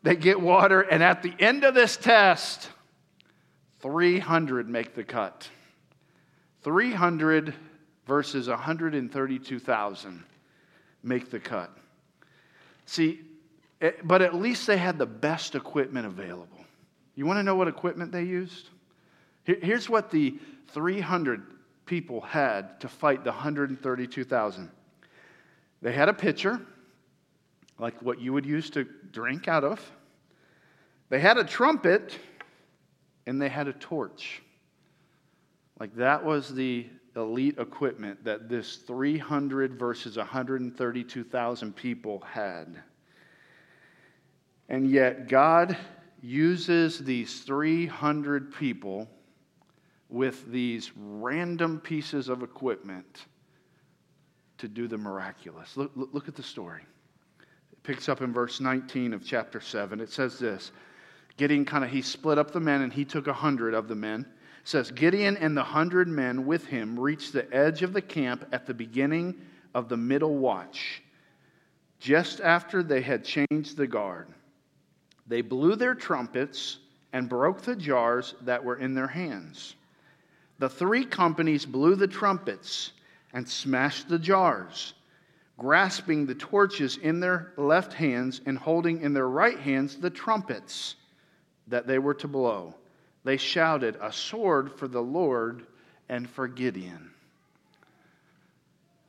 [0.04, 2.70] they get water, and at the end of this test,
[3.80, 5.50] 300 make the cut.
[6.64, 7.54] 300
[8.06, 10.24] versus 132,000
[11.04, 11.76] make the cut.
[12.86, 13.22] See,
[13.82, 16.60] eh, but at least they had the best equipment available.
[17.16, 18.70] You want to know what equipment they used?
[19.44, 20.38] Here's what the
[20.68, 21.42] 300
[21.86, 24.70] people had to fight the 132,000.
[25.82, 26.60] They had a pitcher,
[27.80, 29.92] like what you would use to drink out of.
[31.10, 32.18] They had a trumpet
[33.26, 34.42] and they had a torch.
[35.80, 42.82] Like that was the elite equipment that this 300 versus 132,000 people had.
[44.70, 45.78] And yet, God
[46.22, 49.08] uses these 300 people
[50.10, 53.26] with these random pieces of equipment
[54.58, 55.78] to do the miraculous.
[55.78, 56.82] Look, look, at the story.
[57.88, 60.02] Picks up in verse 19 of chapter 7.
[60.02, 60.74] It says this
[61.38, 63.96] Gideon kind of, he split up the men and he took a hundred of the
[63.96, 64.26] men.
[64.62, 68.46] It says, Gideon and the hundred men with him reached the edge of the camp
[68.52, 69.36] at the beginning
[69.74, 71.02] of the middle watch,
[71.98, 74.28] just after they had changed the guard.
[75.26, 76.80] They blew their trumpets
[77.14, 79.76] and broke the jars that were in their hands.
[80.60, 82.92] The three companies blew the trumpets
[83.32, 84.94] and smashed the jars,
[85.58, 90.96] grasping the torches in their left hands and holding in their right hands the trumpets
[91.68, 92.76] that they were to blow.
[93.24, 95.66] They shouted, A sword for the Lord
[96.10, 97.12] and for Gideon.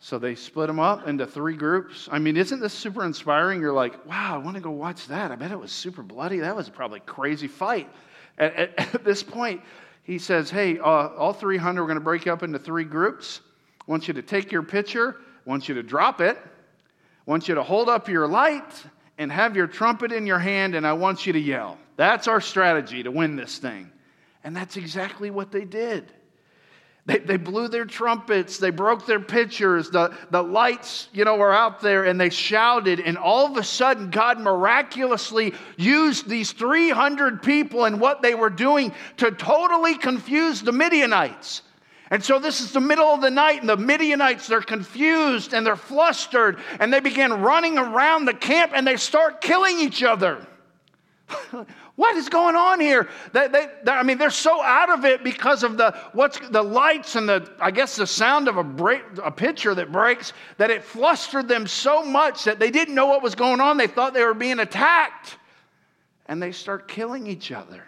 [0.00, 2.08] So they split them up into three groups.
[2.10, 3.60] I mean, isn't this super inspiring?
[3.60, 5.32] You're like, wow, I want to go watch that.
[5.32, 6.38] I bet it was super bloody.
[6.38, 7.90] That was probably a crazy fight.
[8.38, 9.60] At, at, at this point,
[10.04, 13.40] he says, hey, uh, all 300 are going to break up into three groups.
[13.80, 15.16] I want you to take your picture,
[15.48, 18.84] I want you to drop it, I want you to hold up your light
[19.16, 21.78] and have your trumpet in your hand, and I want you to yell.
[21.96, 23.90] That's our strategy to win this thing.
[24.44, 26.12] And that's exactly what they did.
[27.06, 31.54] They, they blew their trumpets, they broke their pitchers, the, the lights, you know, were
[31.54, 33.00] out there, and they shouted.
[33.00, 38.50] And all of a sudden, God miraculously used these 300 people and what they were
[38.50, 41.62] doing to totally confuse the Midianites.
[42.10, 45.66] And so this is the middle of the night, and the Midianites, they're confused and
[45.66, 50.46] they're flustered, and they begin running around the camp and they start killing each other.
[51.96, 53.08] what is going on here?
[53.32, 57.16] They, they, I mean, they're so out of it because of the what's the lights
[57.16, 60.84] and the I guess the sound of a break, a pitcher that breaks that it
[60.84, 63.76] flustered them so much that they didn't know what was going on.
[63.76, 65.36] They thought they were being attacked,
[66.26, 67.87] and they start killing each other.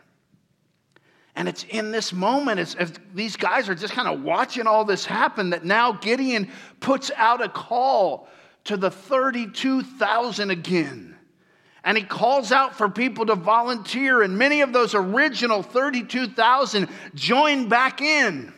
[1.37, 4.85] And it's in this moment, as, as these guys are just kind of watching all
[4.85, 6.51] this happen, that now Gideon
[6.81, 8.29] puts out a call
[8.65, 11.17] to the 32,000 again.
[11.83, 17.69] And he calls out for people to volunteer, and many of those original 32,000 join
[17.69, 18.53] back in.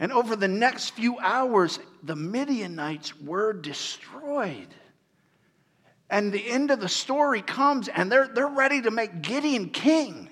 [0.00, 4.68] And over the next few hours, the Midianites were destroyed.
[6.08, 10.27] And the end of the story comes, and they're, they're ready to make Gideon king.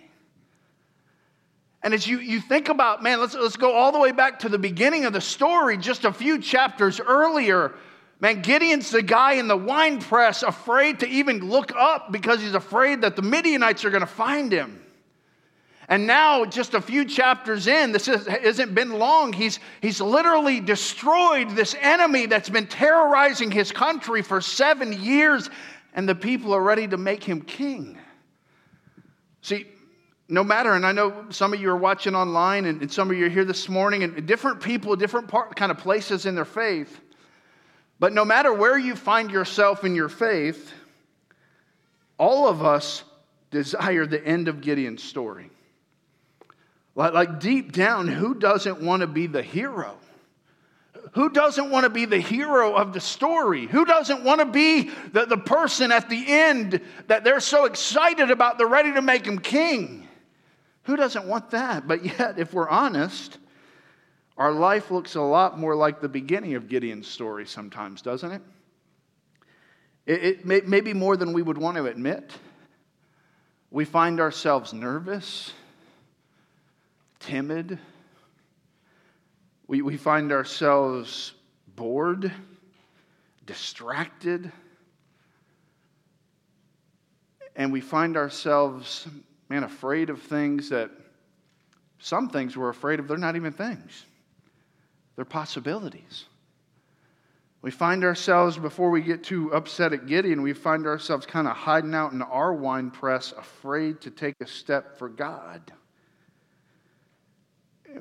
[1.86, 4.48] And as you, you think about, man, let's, let's go all the way back to
[4.48, 7.76] the beginning of the story, just a few chapters earlier.
[8.18, 12.54] Man, Gideon's the guy in the wine press, afraid to even look up because he's
[12.54, 14.84] afraid that the Midianites are going to find him.
[15.88, 20.58] And now, just a few chapters in, this is, hasn't been long, he's, he's literally
[20.58, 25.50] destroyed this enemy that's been terrorizing his country for seven years,
[25.94, 27.96] and the people are ready to make him king.
[29.42, 29.66] See,
[30.28, 33.26] no matter, and I know some of you are watching online, and, some of you
[33.26, 37.00] are here this morning, and different people, different part, kind of places in their faith.
[38.00, 40.72] But no matter where you find yourself in your faith,
[42.18, 43.04] all of us
[43.50, 45.50] desire the end of Gideon's story.
[46.96, 49.96] Like, like deep down, who doesn't want to be the hero?
[51.12, 53.66] Who doesn't want to be the hero of the story?
[53.66, 58.30] Who doesn't want to be the, the person at the end that they're so excited
[58.30, 60.05] about, they're ready to make him king?
[60.86, 61.86] Who doesn't want that?
[61.86, 63.38] But yet, if we're honest,
[64.36, 68.42] our life looks a lot more like the beginning of Gideon's story sometimes, doesn't it?
[70.06, 72.32] It, it may, maybe more than we would want to admit.
[73.70, 75.52] We find ourselves nervous
[77.18, 77.78] timid.
[79.66, 81.32] We, we find ourselves
[81.74, 82.30] bored,
[83.44, 84.52] distracted,
[87.56, 89.08] and we find ourselves,
[89.48, 90.90] man, afraid of things that
[91.98, 94.04] some things we're afraid of, they're not even things,
[95.14, 96.24] they're possibilities.
[97.62, 101.56] We find ourselves, before we get too upset at Gideon, we find ourselves kind of
[101.56, 105.72] hiding out in our wine press, afraid to take a step for God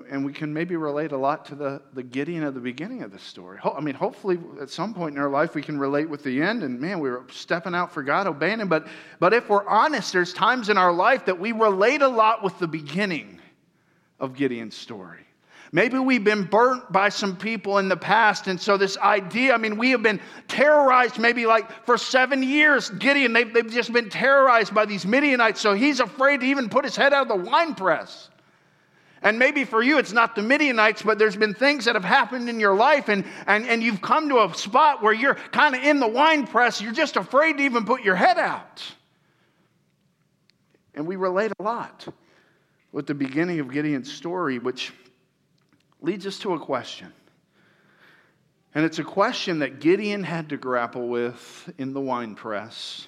[0.09, 3.11] and we can maybe relate a lot to the, the Gideon of the beginning of
[3.11, 3.59] the story.
[3.63, 6.63] I mean, hopefully at some point in our life we can relate with the end,
[6.63, 8.67] and man, we were stepping out for God, obeying Him.
[8.67, 8.87] But,
[9.19, 12.57] but if we're honest, there's times in our life that we relate a lot with
[12.59, 13.39] the beginning
[14.19, 15.25] of Gideon's story.
[15.71, 18.47] Maybe we've been burnt by some people in the past.
[18.47, 22.89] And so, this idea I mean, we have been terrorized maybe like for seven years.
[22.91, 25.59] Gideon, they've, they've just been terrorized by these Midianites.
[25.59, 28.29] So, he's afraid to even put his head out of the wine press.
[29.25, 32.47] And maybe for you, it's not the Midianites, but there's been things that have happened
[32.47, 35.83] in your life, and, and, and you've come to a spot where you're kind of
[35.83, 36.79] in the wine press.
[36.79, 38.83] You're just afraid to even put your head out.
[40.93, 42.07] And we relate a lot
[42.91, 44.93] with the beginning of Gideon's story, which
[46.01, 47.11] leads us to a question.
[48.75, 53.07] And it's a question that Gideon had to grapple with in the wine press.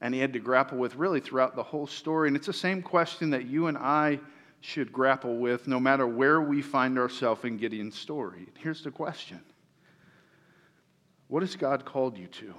[0.00, 2.28] And he had to grapple with really throughout the whole story.
[2.28, 4.20] And it's the same question that you and I
[4.66, 8.48] should grapple with no matter where we find ourselves in Gideon's story.
[8.58, 9.40] Here's the question
[11.28, 12.52] What has God called you to?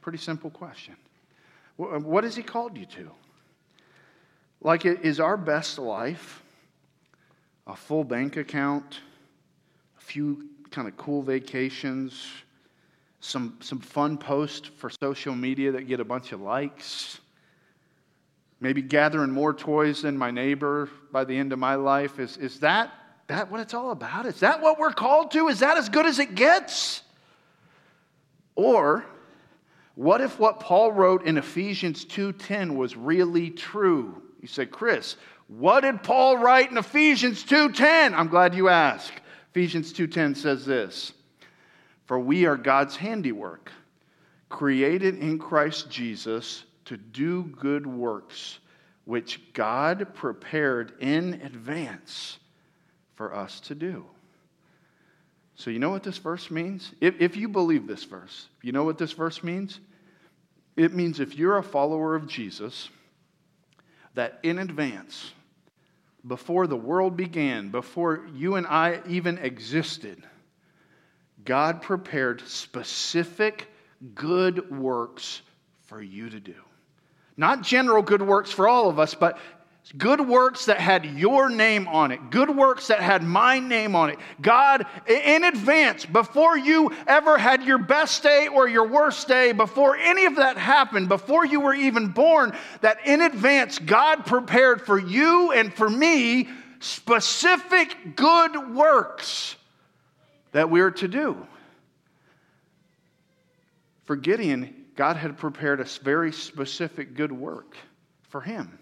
[0.00, 0.96] Pretty simple question.
[1.78, 3.12] Um, what has He called you to?
[4.60, 6.42] Like, is our best life
[7.68, 8.98] a full bank account,
[9.96, 12.26] a few kind of cool vacations,
[13.20, 17.20] some, some fun posts for social media that get a bunch of likes?
[18.62, 22.20] Maybe gathering more toys than my neighbor by the end of my life.
[22.20, 22.92] Is, is that,
[23.26, 24.24] that what it's all about?
[24.24, 25.48] Is that what we're called to?
[25.48, 27.02] Is that as good as it gets?
[28.54, 29.04] Or
[29.96, 34.22] what if what Paul wrote in Ephesians 2:10 was really true?
[34.40, 35.16] You say, "Chris,
[35.48, 39.12] what did Paul write in Ephesians 2:10?" I'm glad you asked.
[39.50, 41.12] Ephesians 2:10 says this:
[42.04, 43.72] "For we are God's handiwork,
[44.48, 48.58] created in Christ Jesus to do good works,
[49.04, 52.38] which God prepared in advance
[53.14, 54.04] for us to do.
[55.54, 56.92] So, you know what this verse means?
[57.00, 59.80] If, if you believe this verse, you know what this verse means?
[60.76, 62.88] It means if you're a follower of Jesus,
[64.14, 65.32] that in advance,
[66.26, 70.22] before the world began, before you and I even existed,
[71.44, 73.68] God prepared specific
[74.14, 75.42] good works
[75.82, 76.54] for you to do.
[77.36, 79.38] Not general good works for all of us, but
[79.96, 84.10] good works that had your name on it, good works that had my name on
[84.10, 84.18] it.
[84.40, 89.96] God, in advance, before you ever had your best day or your worst day, before
[89.96, 94.98] any of that happened, before you were even born, that in advance, God prepared for
[94.98, 96.48] you and for me
[96.80, 99.56] specific good works
[100.52, 101.46] that we're to do.
[104.04, 107.76] For Gideon, God had prepared a very specific good work
[108.28, 108.78] for him.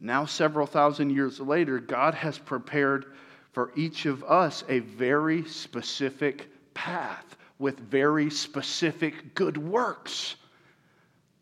[0.00, 3.12] Now, several thousand years later, God has prepared
[3.52, 10.36] for each of us a very specific path with very specific good works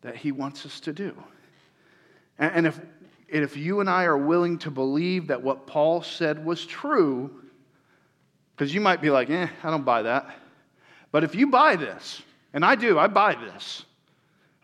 [0.01, 1.15] that He wants us to do.
[2.39, 2.81] And if,
[3.29, 7.43] if you and I are willing to believe that what Paul said was true,
[8.57, 10.35] because you might be like, eh, I don't buy that.
[11.13, 12.21] But if you buy this,
[12.53, 13.85] and I do, I buy this,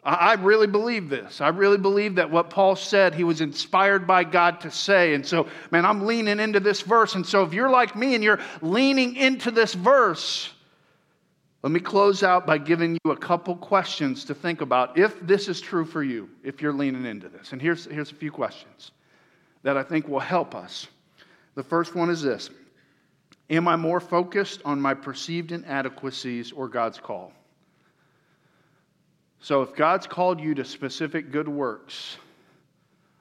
[0.05, 1.39] I really believe this.
[1.39, 5.13] I really believe that what Paul said, he was inspired by God to say.
[5.13, 7.15] And so, man, I'm leaning into this verse.
[7.15, 10.51] And so, if you're like me and you're leaning into this verse,
[11.61, 15.47] let me close out by giving you a couple questions to think about if this
[15.47, 17.53] is true for you, if you're leaning into this.
[17.53, 18.91] And here's, here's a few questions
[19.61, 20.87] that I think will help us.
[21.55, 22.49] The first one is this
[23.49, 27.31] Am I more focused on my perceived inadequacies or God's call?
[29.43, 32.15] So, if God's called you to specific good works,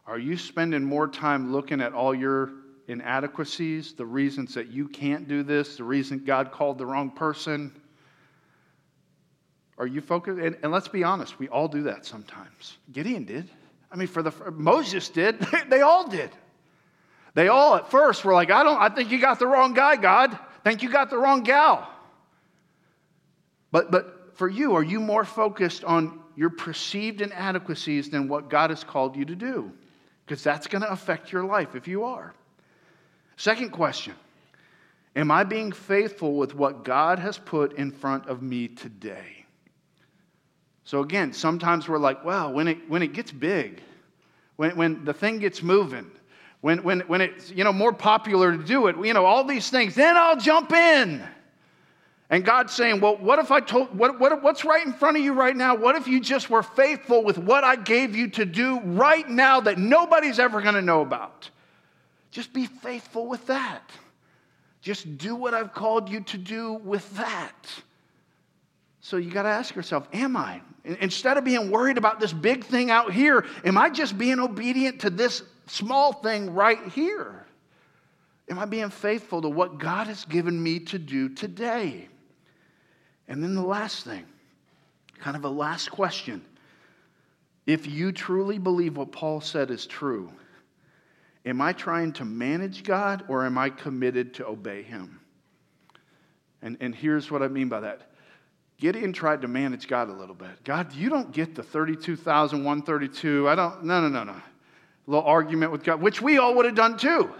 [0.07, 2.53] are you spending more time looking at all your
[2.87, 7.73] inadequacies, the reasons that you can't do this, the reason God called the wrong person?
[9.79, 10.39] Are you focused?
[10.39, 12.79] And, and let's be honest, we all do that sometimes.
[12.93, 13.51] Gideon did.
[13.91, 15.41] I mean, for the Moses did.
[15.68, 16.31] they all did.
[17.35, 19.97] They all at first were like, I don't, I think you got the wrong guy,
[19.97, 20.39] God.
[20.62, 21.91] think you got the wrong gal.
[23.73, 28.70] But but for you, are you more focused on your perceived inadequacies than what God
[28.70, 29.70] has called you to do?
[30.26, 32.34] Because that's going to affect your life if you are.
[33.36, 34.16] Second question
[35.14, 39.47] Am I being faithful with what God has put in front of me today?
[40.82, 43.80] So, again, sometimes we're like, well, when it, when it gets big,
[44.57, 46.11] when, when the thing gets moving,
[46.62, 49.70] when, when, when it's you know, more popular to do it, you know, all these
[49.70, 51.22] things, then I'll jump in.
[52.33, 55.22] And God's saying, Well, what if I told, what, what, what's right in front of
[55.22, 55.76] you right now?
[55.76, 59.61] What if you just were faithful with what I gave you to do right now
[59.61, 61.51] that nobody's ever going to know about?
[62.30, 63.83] Just be faithful with that.
[64.80, 67.68] Just do what I've called you to do with that.
[69.03, 70.62] So you got to ask yourself, Am I?
[70.85, 75.03] Instead of being worried about this big thing out here, am I just being obedient
[75.03, 77.45] to this small thing right here?
[78.49, 82.09] Am I being faithful to what God has given me to do today?
[83.33, 84.26] And then the last thing,
[85.18, 86.45] kind of a last question.
[87.64, 90.30] If you truly believe what Paul said is true,
[91.47, 95.18] am I trying to manage God or am I committed to obey him?
[96.61, 98.11] And, and here's what I mean by that.
[98.76, 100.62] Gideon tried to manage God a little bit.
[100.62, 103.49] God, you don't get the 32,132.
[103.49, 104.33] I don't, no, no, no, no.
[104.33, 104.43] A
[105.07, 107.33] little argument with God, which we all would have done too.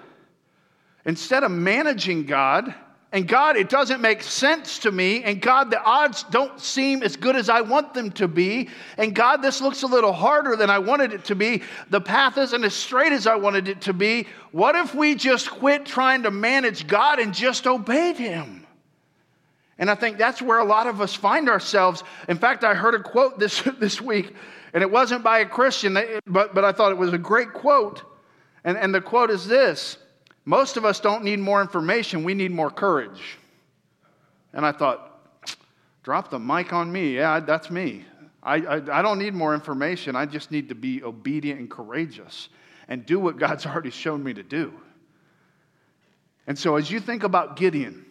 [1.05, 2.75] Instead of managing God,
[3.13, 5.23] and God, it doesn't make sense to me.
[5.23, 8.71] And God, the odds don't seem as good as I want them to be.
[8.97, 11.63] And God, this looks a little harder than I wanted it to be.
[11.91, 14.29] The path isn't as straight as I wanted it to be.
[14.51, 18.67] What if we just quit trying to manage God and just obeyed Him?
[19.79, 22.03] And I think that's where a lot of us find ourselves.
[22.29, 24.35] In fact, I heard a quote this, this week,
[24.73, 28.05] and it wasn't by a Christian, but, but I thought it was a great quote.
[28.65, 29.99] And, and the quote is this
[30.45, 33.39] most of us don't need more information, we need more courage.
[34.53, 35.21] And I thought,
[36.03, 37.17] drop the mic on me.
[37.17, 38.05] Yeah, that's me.
[38.43, 40.17] I, I, I, don't need more information.
[40.17, 42.49] I just need to be obedient and courageous
[42.89, 44.73] and do what God's already shown me to do.
[46.49, 48.05] And so, as you think about Gideon,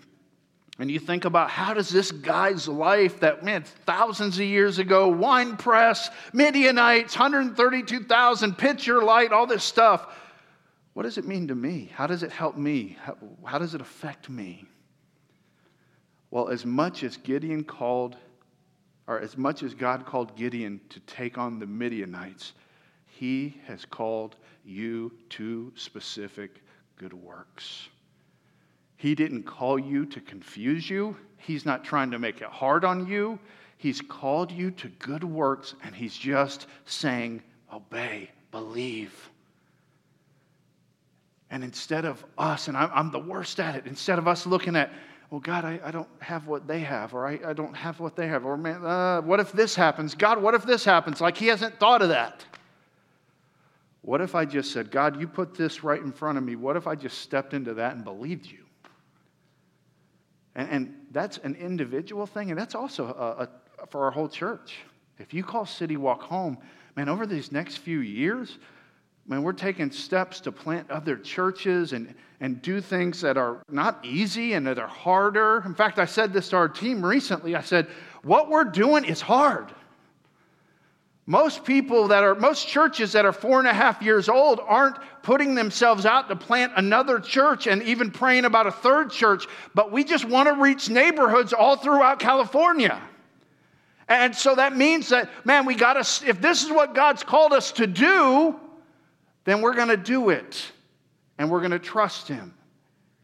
[0.79, 5.09] and you think about how does this guy's life that, man, thousands of years ago,
[5.09, 10.07] wine press, Midianites, 132,000, pitcher light, all this stuff,
[10.93, 11.89] what does it mean to me?
[11.93, 12.97] How does it help me?
[13.01, 14.65] How, how does it affect me?
[16.29, 18.17] Well, as much as Gideon called,
[19.07, 22.53] or as much as God called Gideon to take on the Midianites,
[23.05, 24.35] he has called
[24.65, 26.61] you to specific
[26.97, 27.89] good works.
[28.97, 31.17] He didn't call you to confuse you.
[31.37, 33.39] He's not trying to make it hard on you.
[33.77, 37.41] He's called you to good works, and He's just saying,
[37.73, 39.30] obey, believe.
[41.51, 44.91] And instead of us, and I'm, the worst at it, instead of us looking at,
[45.29, 48.15] well, God, I, I don't have what they have, or I, I don't have what
[48.15, 50.15] they have, or man, uh, what if this happens?
[50.15, 51.19] God, what if this happens?
[51.19, 52.45] Like he hasn't thought of that.
[54.01, 56.55] What if I just said, God, you put this right in front of me?
[56.55, 58.63] What if I just stepped into that and believed you?
[60.55, 63.43] And, and that's an individual thing, and that's also a,
[63.83, 64.77] a, for our whole church.
[65.19, 66.57] If you call City Walk home,
[66.95, 68.57] man, over these next few years,
[69.27, 74.03] man, we're taking steps to plant other churches and, and do things that are not
[74.03, 75.61] easy and that are harder.
[75.65, 77.55] In fact, I said this to our team recently.
[77.55, 77.87] I said,
[78.23, 79.71] what we're doing is hard.
[81.27, 84.97] Most people that are, most churches that are four and a half years old aren't
[85.21, 89.45] putting themselves out to plant another church and even praying about a third church,
[89.75, 92.99] but we just want to reach neighborhoods all throughout California.
[94.09, 97.53] And so that means that, man, we got to, if this is what God's called
[97.53, 98.59] us to do,
[99.43, 100.71] then we're going to do it
[101.37, 102.53] and we're going to trust Him.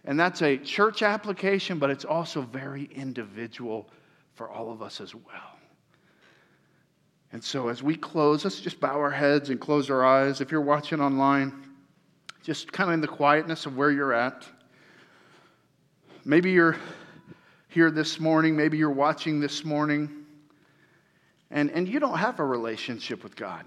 [0.05, 3.89] And that's a church application, but it's also very individual
[4.33, 5.57] for all of us as well.
[7.33, 10.39] And so, as we close, let's just bow our heads and close our eyes.
[10.39, 11.67] If you're watching online,
[12.41, 14.47] just kind of in the quietness of where you're at.
[16.23, 16.77] Maybe you're
[17.67, 20.25] here this morning, maybe you're watching this morning,
[21.51, 23.65] and, and you don't have a relationship with God.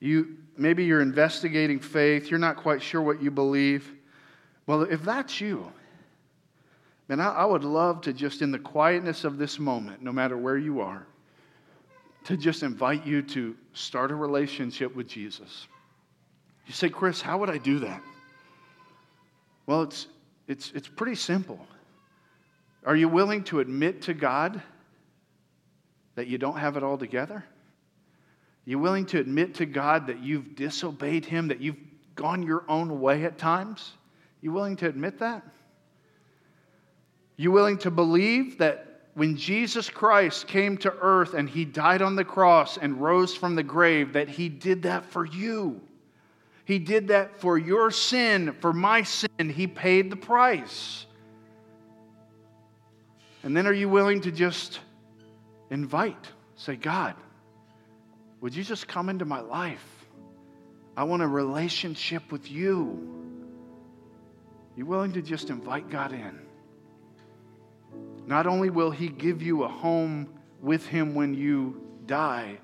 [0.00, 3.90] You, maybe you're investigating faith, you're not quite sure what you believe.
[4.66, 5.70] Well, if that's you,
[7.08, 10.36] man, I, I would love to just in the quietness of this moment, no matter
[10.36, 11.06] where you are,
[12.24, 15.66] to just invite you to start a relationship with Jesus.
[16.66, 18.02] You say, Chris, how would I do that?
[19.66, 20.06] Well, it's,
[20.48, 21.58] it's, it's pretty simple.
[22.86, 24.60] Are you willing to admit to God
[26.14, 27.44] that you don't have it all together?
[28.64, 31.76] You willing to admit to God that you've disobeyed Him, that you've
[32.14, 33.92] gone your own way at times?
[34.40, 35.42] You willing to admit that?
[37.36, 42.16] You willing to believe that when Jesus Christ came to earth and he died on
[42.16, 45.80] the cross and rose from the grave, that he did that for you.
[46.64, 49.28] He did that for your sin, for my sin.
[49.38, 51.06] He paid the price.
[53.42, 54.80] And then are you willing to just
[55.70, 56.28] invite?
[56.56, 57.14] Say, God,
[58.44, 60.04] would you just come into my life?
[60.98, 63.10] I want a relationship with you.
[64.76, 66.40] You willing to just invite God in?
[68.26, 70.28] Not only will He give you a home
[70.60, 72.58] with Him when you die,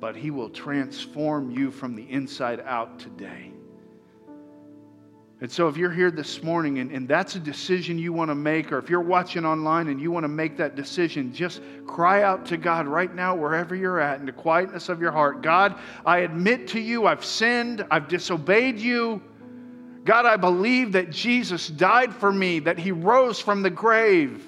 [0.00, 3.52] but He will transform you from the inside out today.
[5.42, 8.34] And so, if you're here this morning and, and that's a decision you want to
[8.36, 12.22] make, or if you're watching online and you want to make that decision, just cry
[12.22, 15.80] out to God right now, wherever you're at, in the quietness of your heart God,
[16.06, 19.20] I admit to you I've sinned, I've disobeyed you.
[20.04, 24.46] God, I believe that Jesus died for me, that He rose from the grave.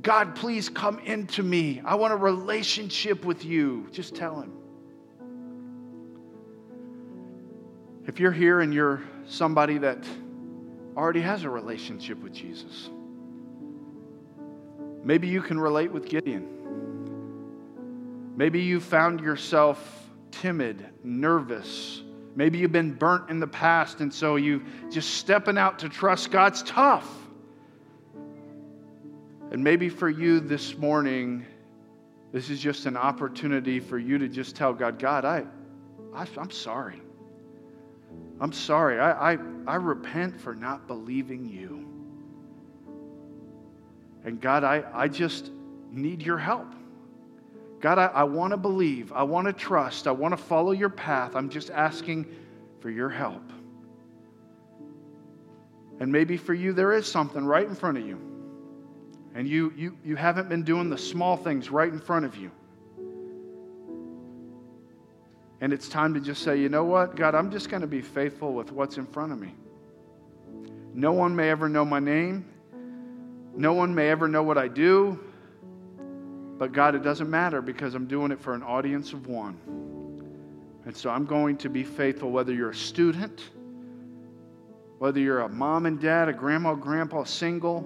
[0.00, 1.82] God, please come into me.
[1.84, 3.88] I want a relationship with you.
[3.92, 4.54] Just tell him.
[8.06, 10.04] If you're here and you're somebody that
[10.96, 12.90] already has a relationship with Jesus,
[15.04, 16.52] maybe you can relate with Gideon.
[18.36, 22.02] Maybe you found yourself timid, nervous.
[22.34, 26.30] Maybe you've been burnt in the past, and so you just stepping out to trust
[26.30, 27.08] God's tough.
[29.50, 31.46] And maybe for you this morning,
[32.32, 35.44] this is just an opportunity for you to just tell God, God, I,
[36.14, 37.00] I am sorry.
[38.40, 38.98] I'm sorry.
[38.98, 41.88] I, I, I repent for not believing you.
[44.24, 45.50] And God, I, I just
[45.90, 46.72] need your help.
[47.80, 49.12] God, I, I want to believe.
[49.12, 50.06] I want to trust.
[50.06, 51.36] I want to follow your path.
[51.36, 52.26] I'm just asking
[52.80, 53.42] for your help.
[56.00, 58.26] And maybe for you, there is something right in front of you
[59.36, 62.50] and you, you, you haven't been doing the small things right in front of you.
[65.60, 68.02] And it's time to just say, you know what, God, I'm just going to be
[68.02, 69.54] faithful with what's in front of me.
[70.92, 72.46] No one may ever know my name.
[73.54, 75.18] No one may ever know what I do.
[76.58, 79.58] But God, it doesn't matter because I'm doing it for an audience of one.
[80.84, 83.50] And so I'm going to be faithful whether you're a student,
[84.98, 87.80] whether you're a mom and dad, a grandma, grandpa, single,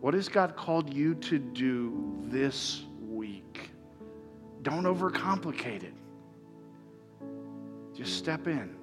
[0.00, 2.84] what has God called you to do this?
[4.64, 5.92] Don't overcomplicate it.
[7.94, 8.74] Just step in.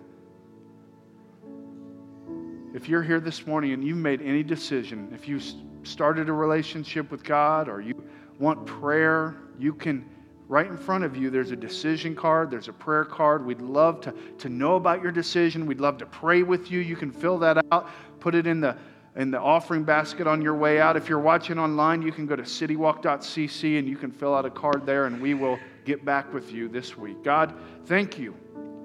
[2.76, 5.42] If you're here this morning and you've made any decision, if you
[5.84, 8.02] started a relationship with God or you
[8.38, 10.08] want prayer, you can,
[10.48, 13.44] right in front of you, there's a decision card, there's a prayer card.
[13.44, 15.66] We'd love to, to know about your decision.
[15.66, 16.80] We'd love to pray with you.
[16.80, 18.78] You can fill that out, put it in the
[19.16, 20.96] in the offering basket on your way out.
[20.96, 24.50] If you're watching online, you can go to citywalk.cc and you can fill out a
[24.50, 27.24] card there, and we will get back with you this week.
[27.24, 27.54] God,
[27.86, 28.36] thank you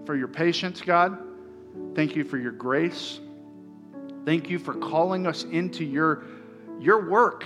[0.04, 1.18] for your patience, God.
[1.94, 3.20] Thank you for your grace.
[4.24, 6.24] Thank you for calling us into your,
[6.80, 7.44] your work.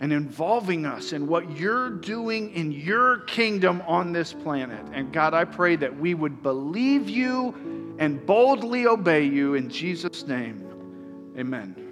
[0.00, 4.84] and involving us in what you're doing in your kingdom on this planet.
[4.94, 10.26] And God, I pray that we would believe you and boldly obey you in Jesus'
[10.26, 10.66] name.
[11.38, 11.89] Amen.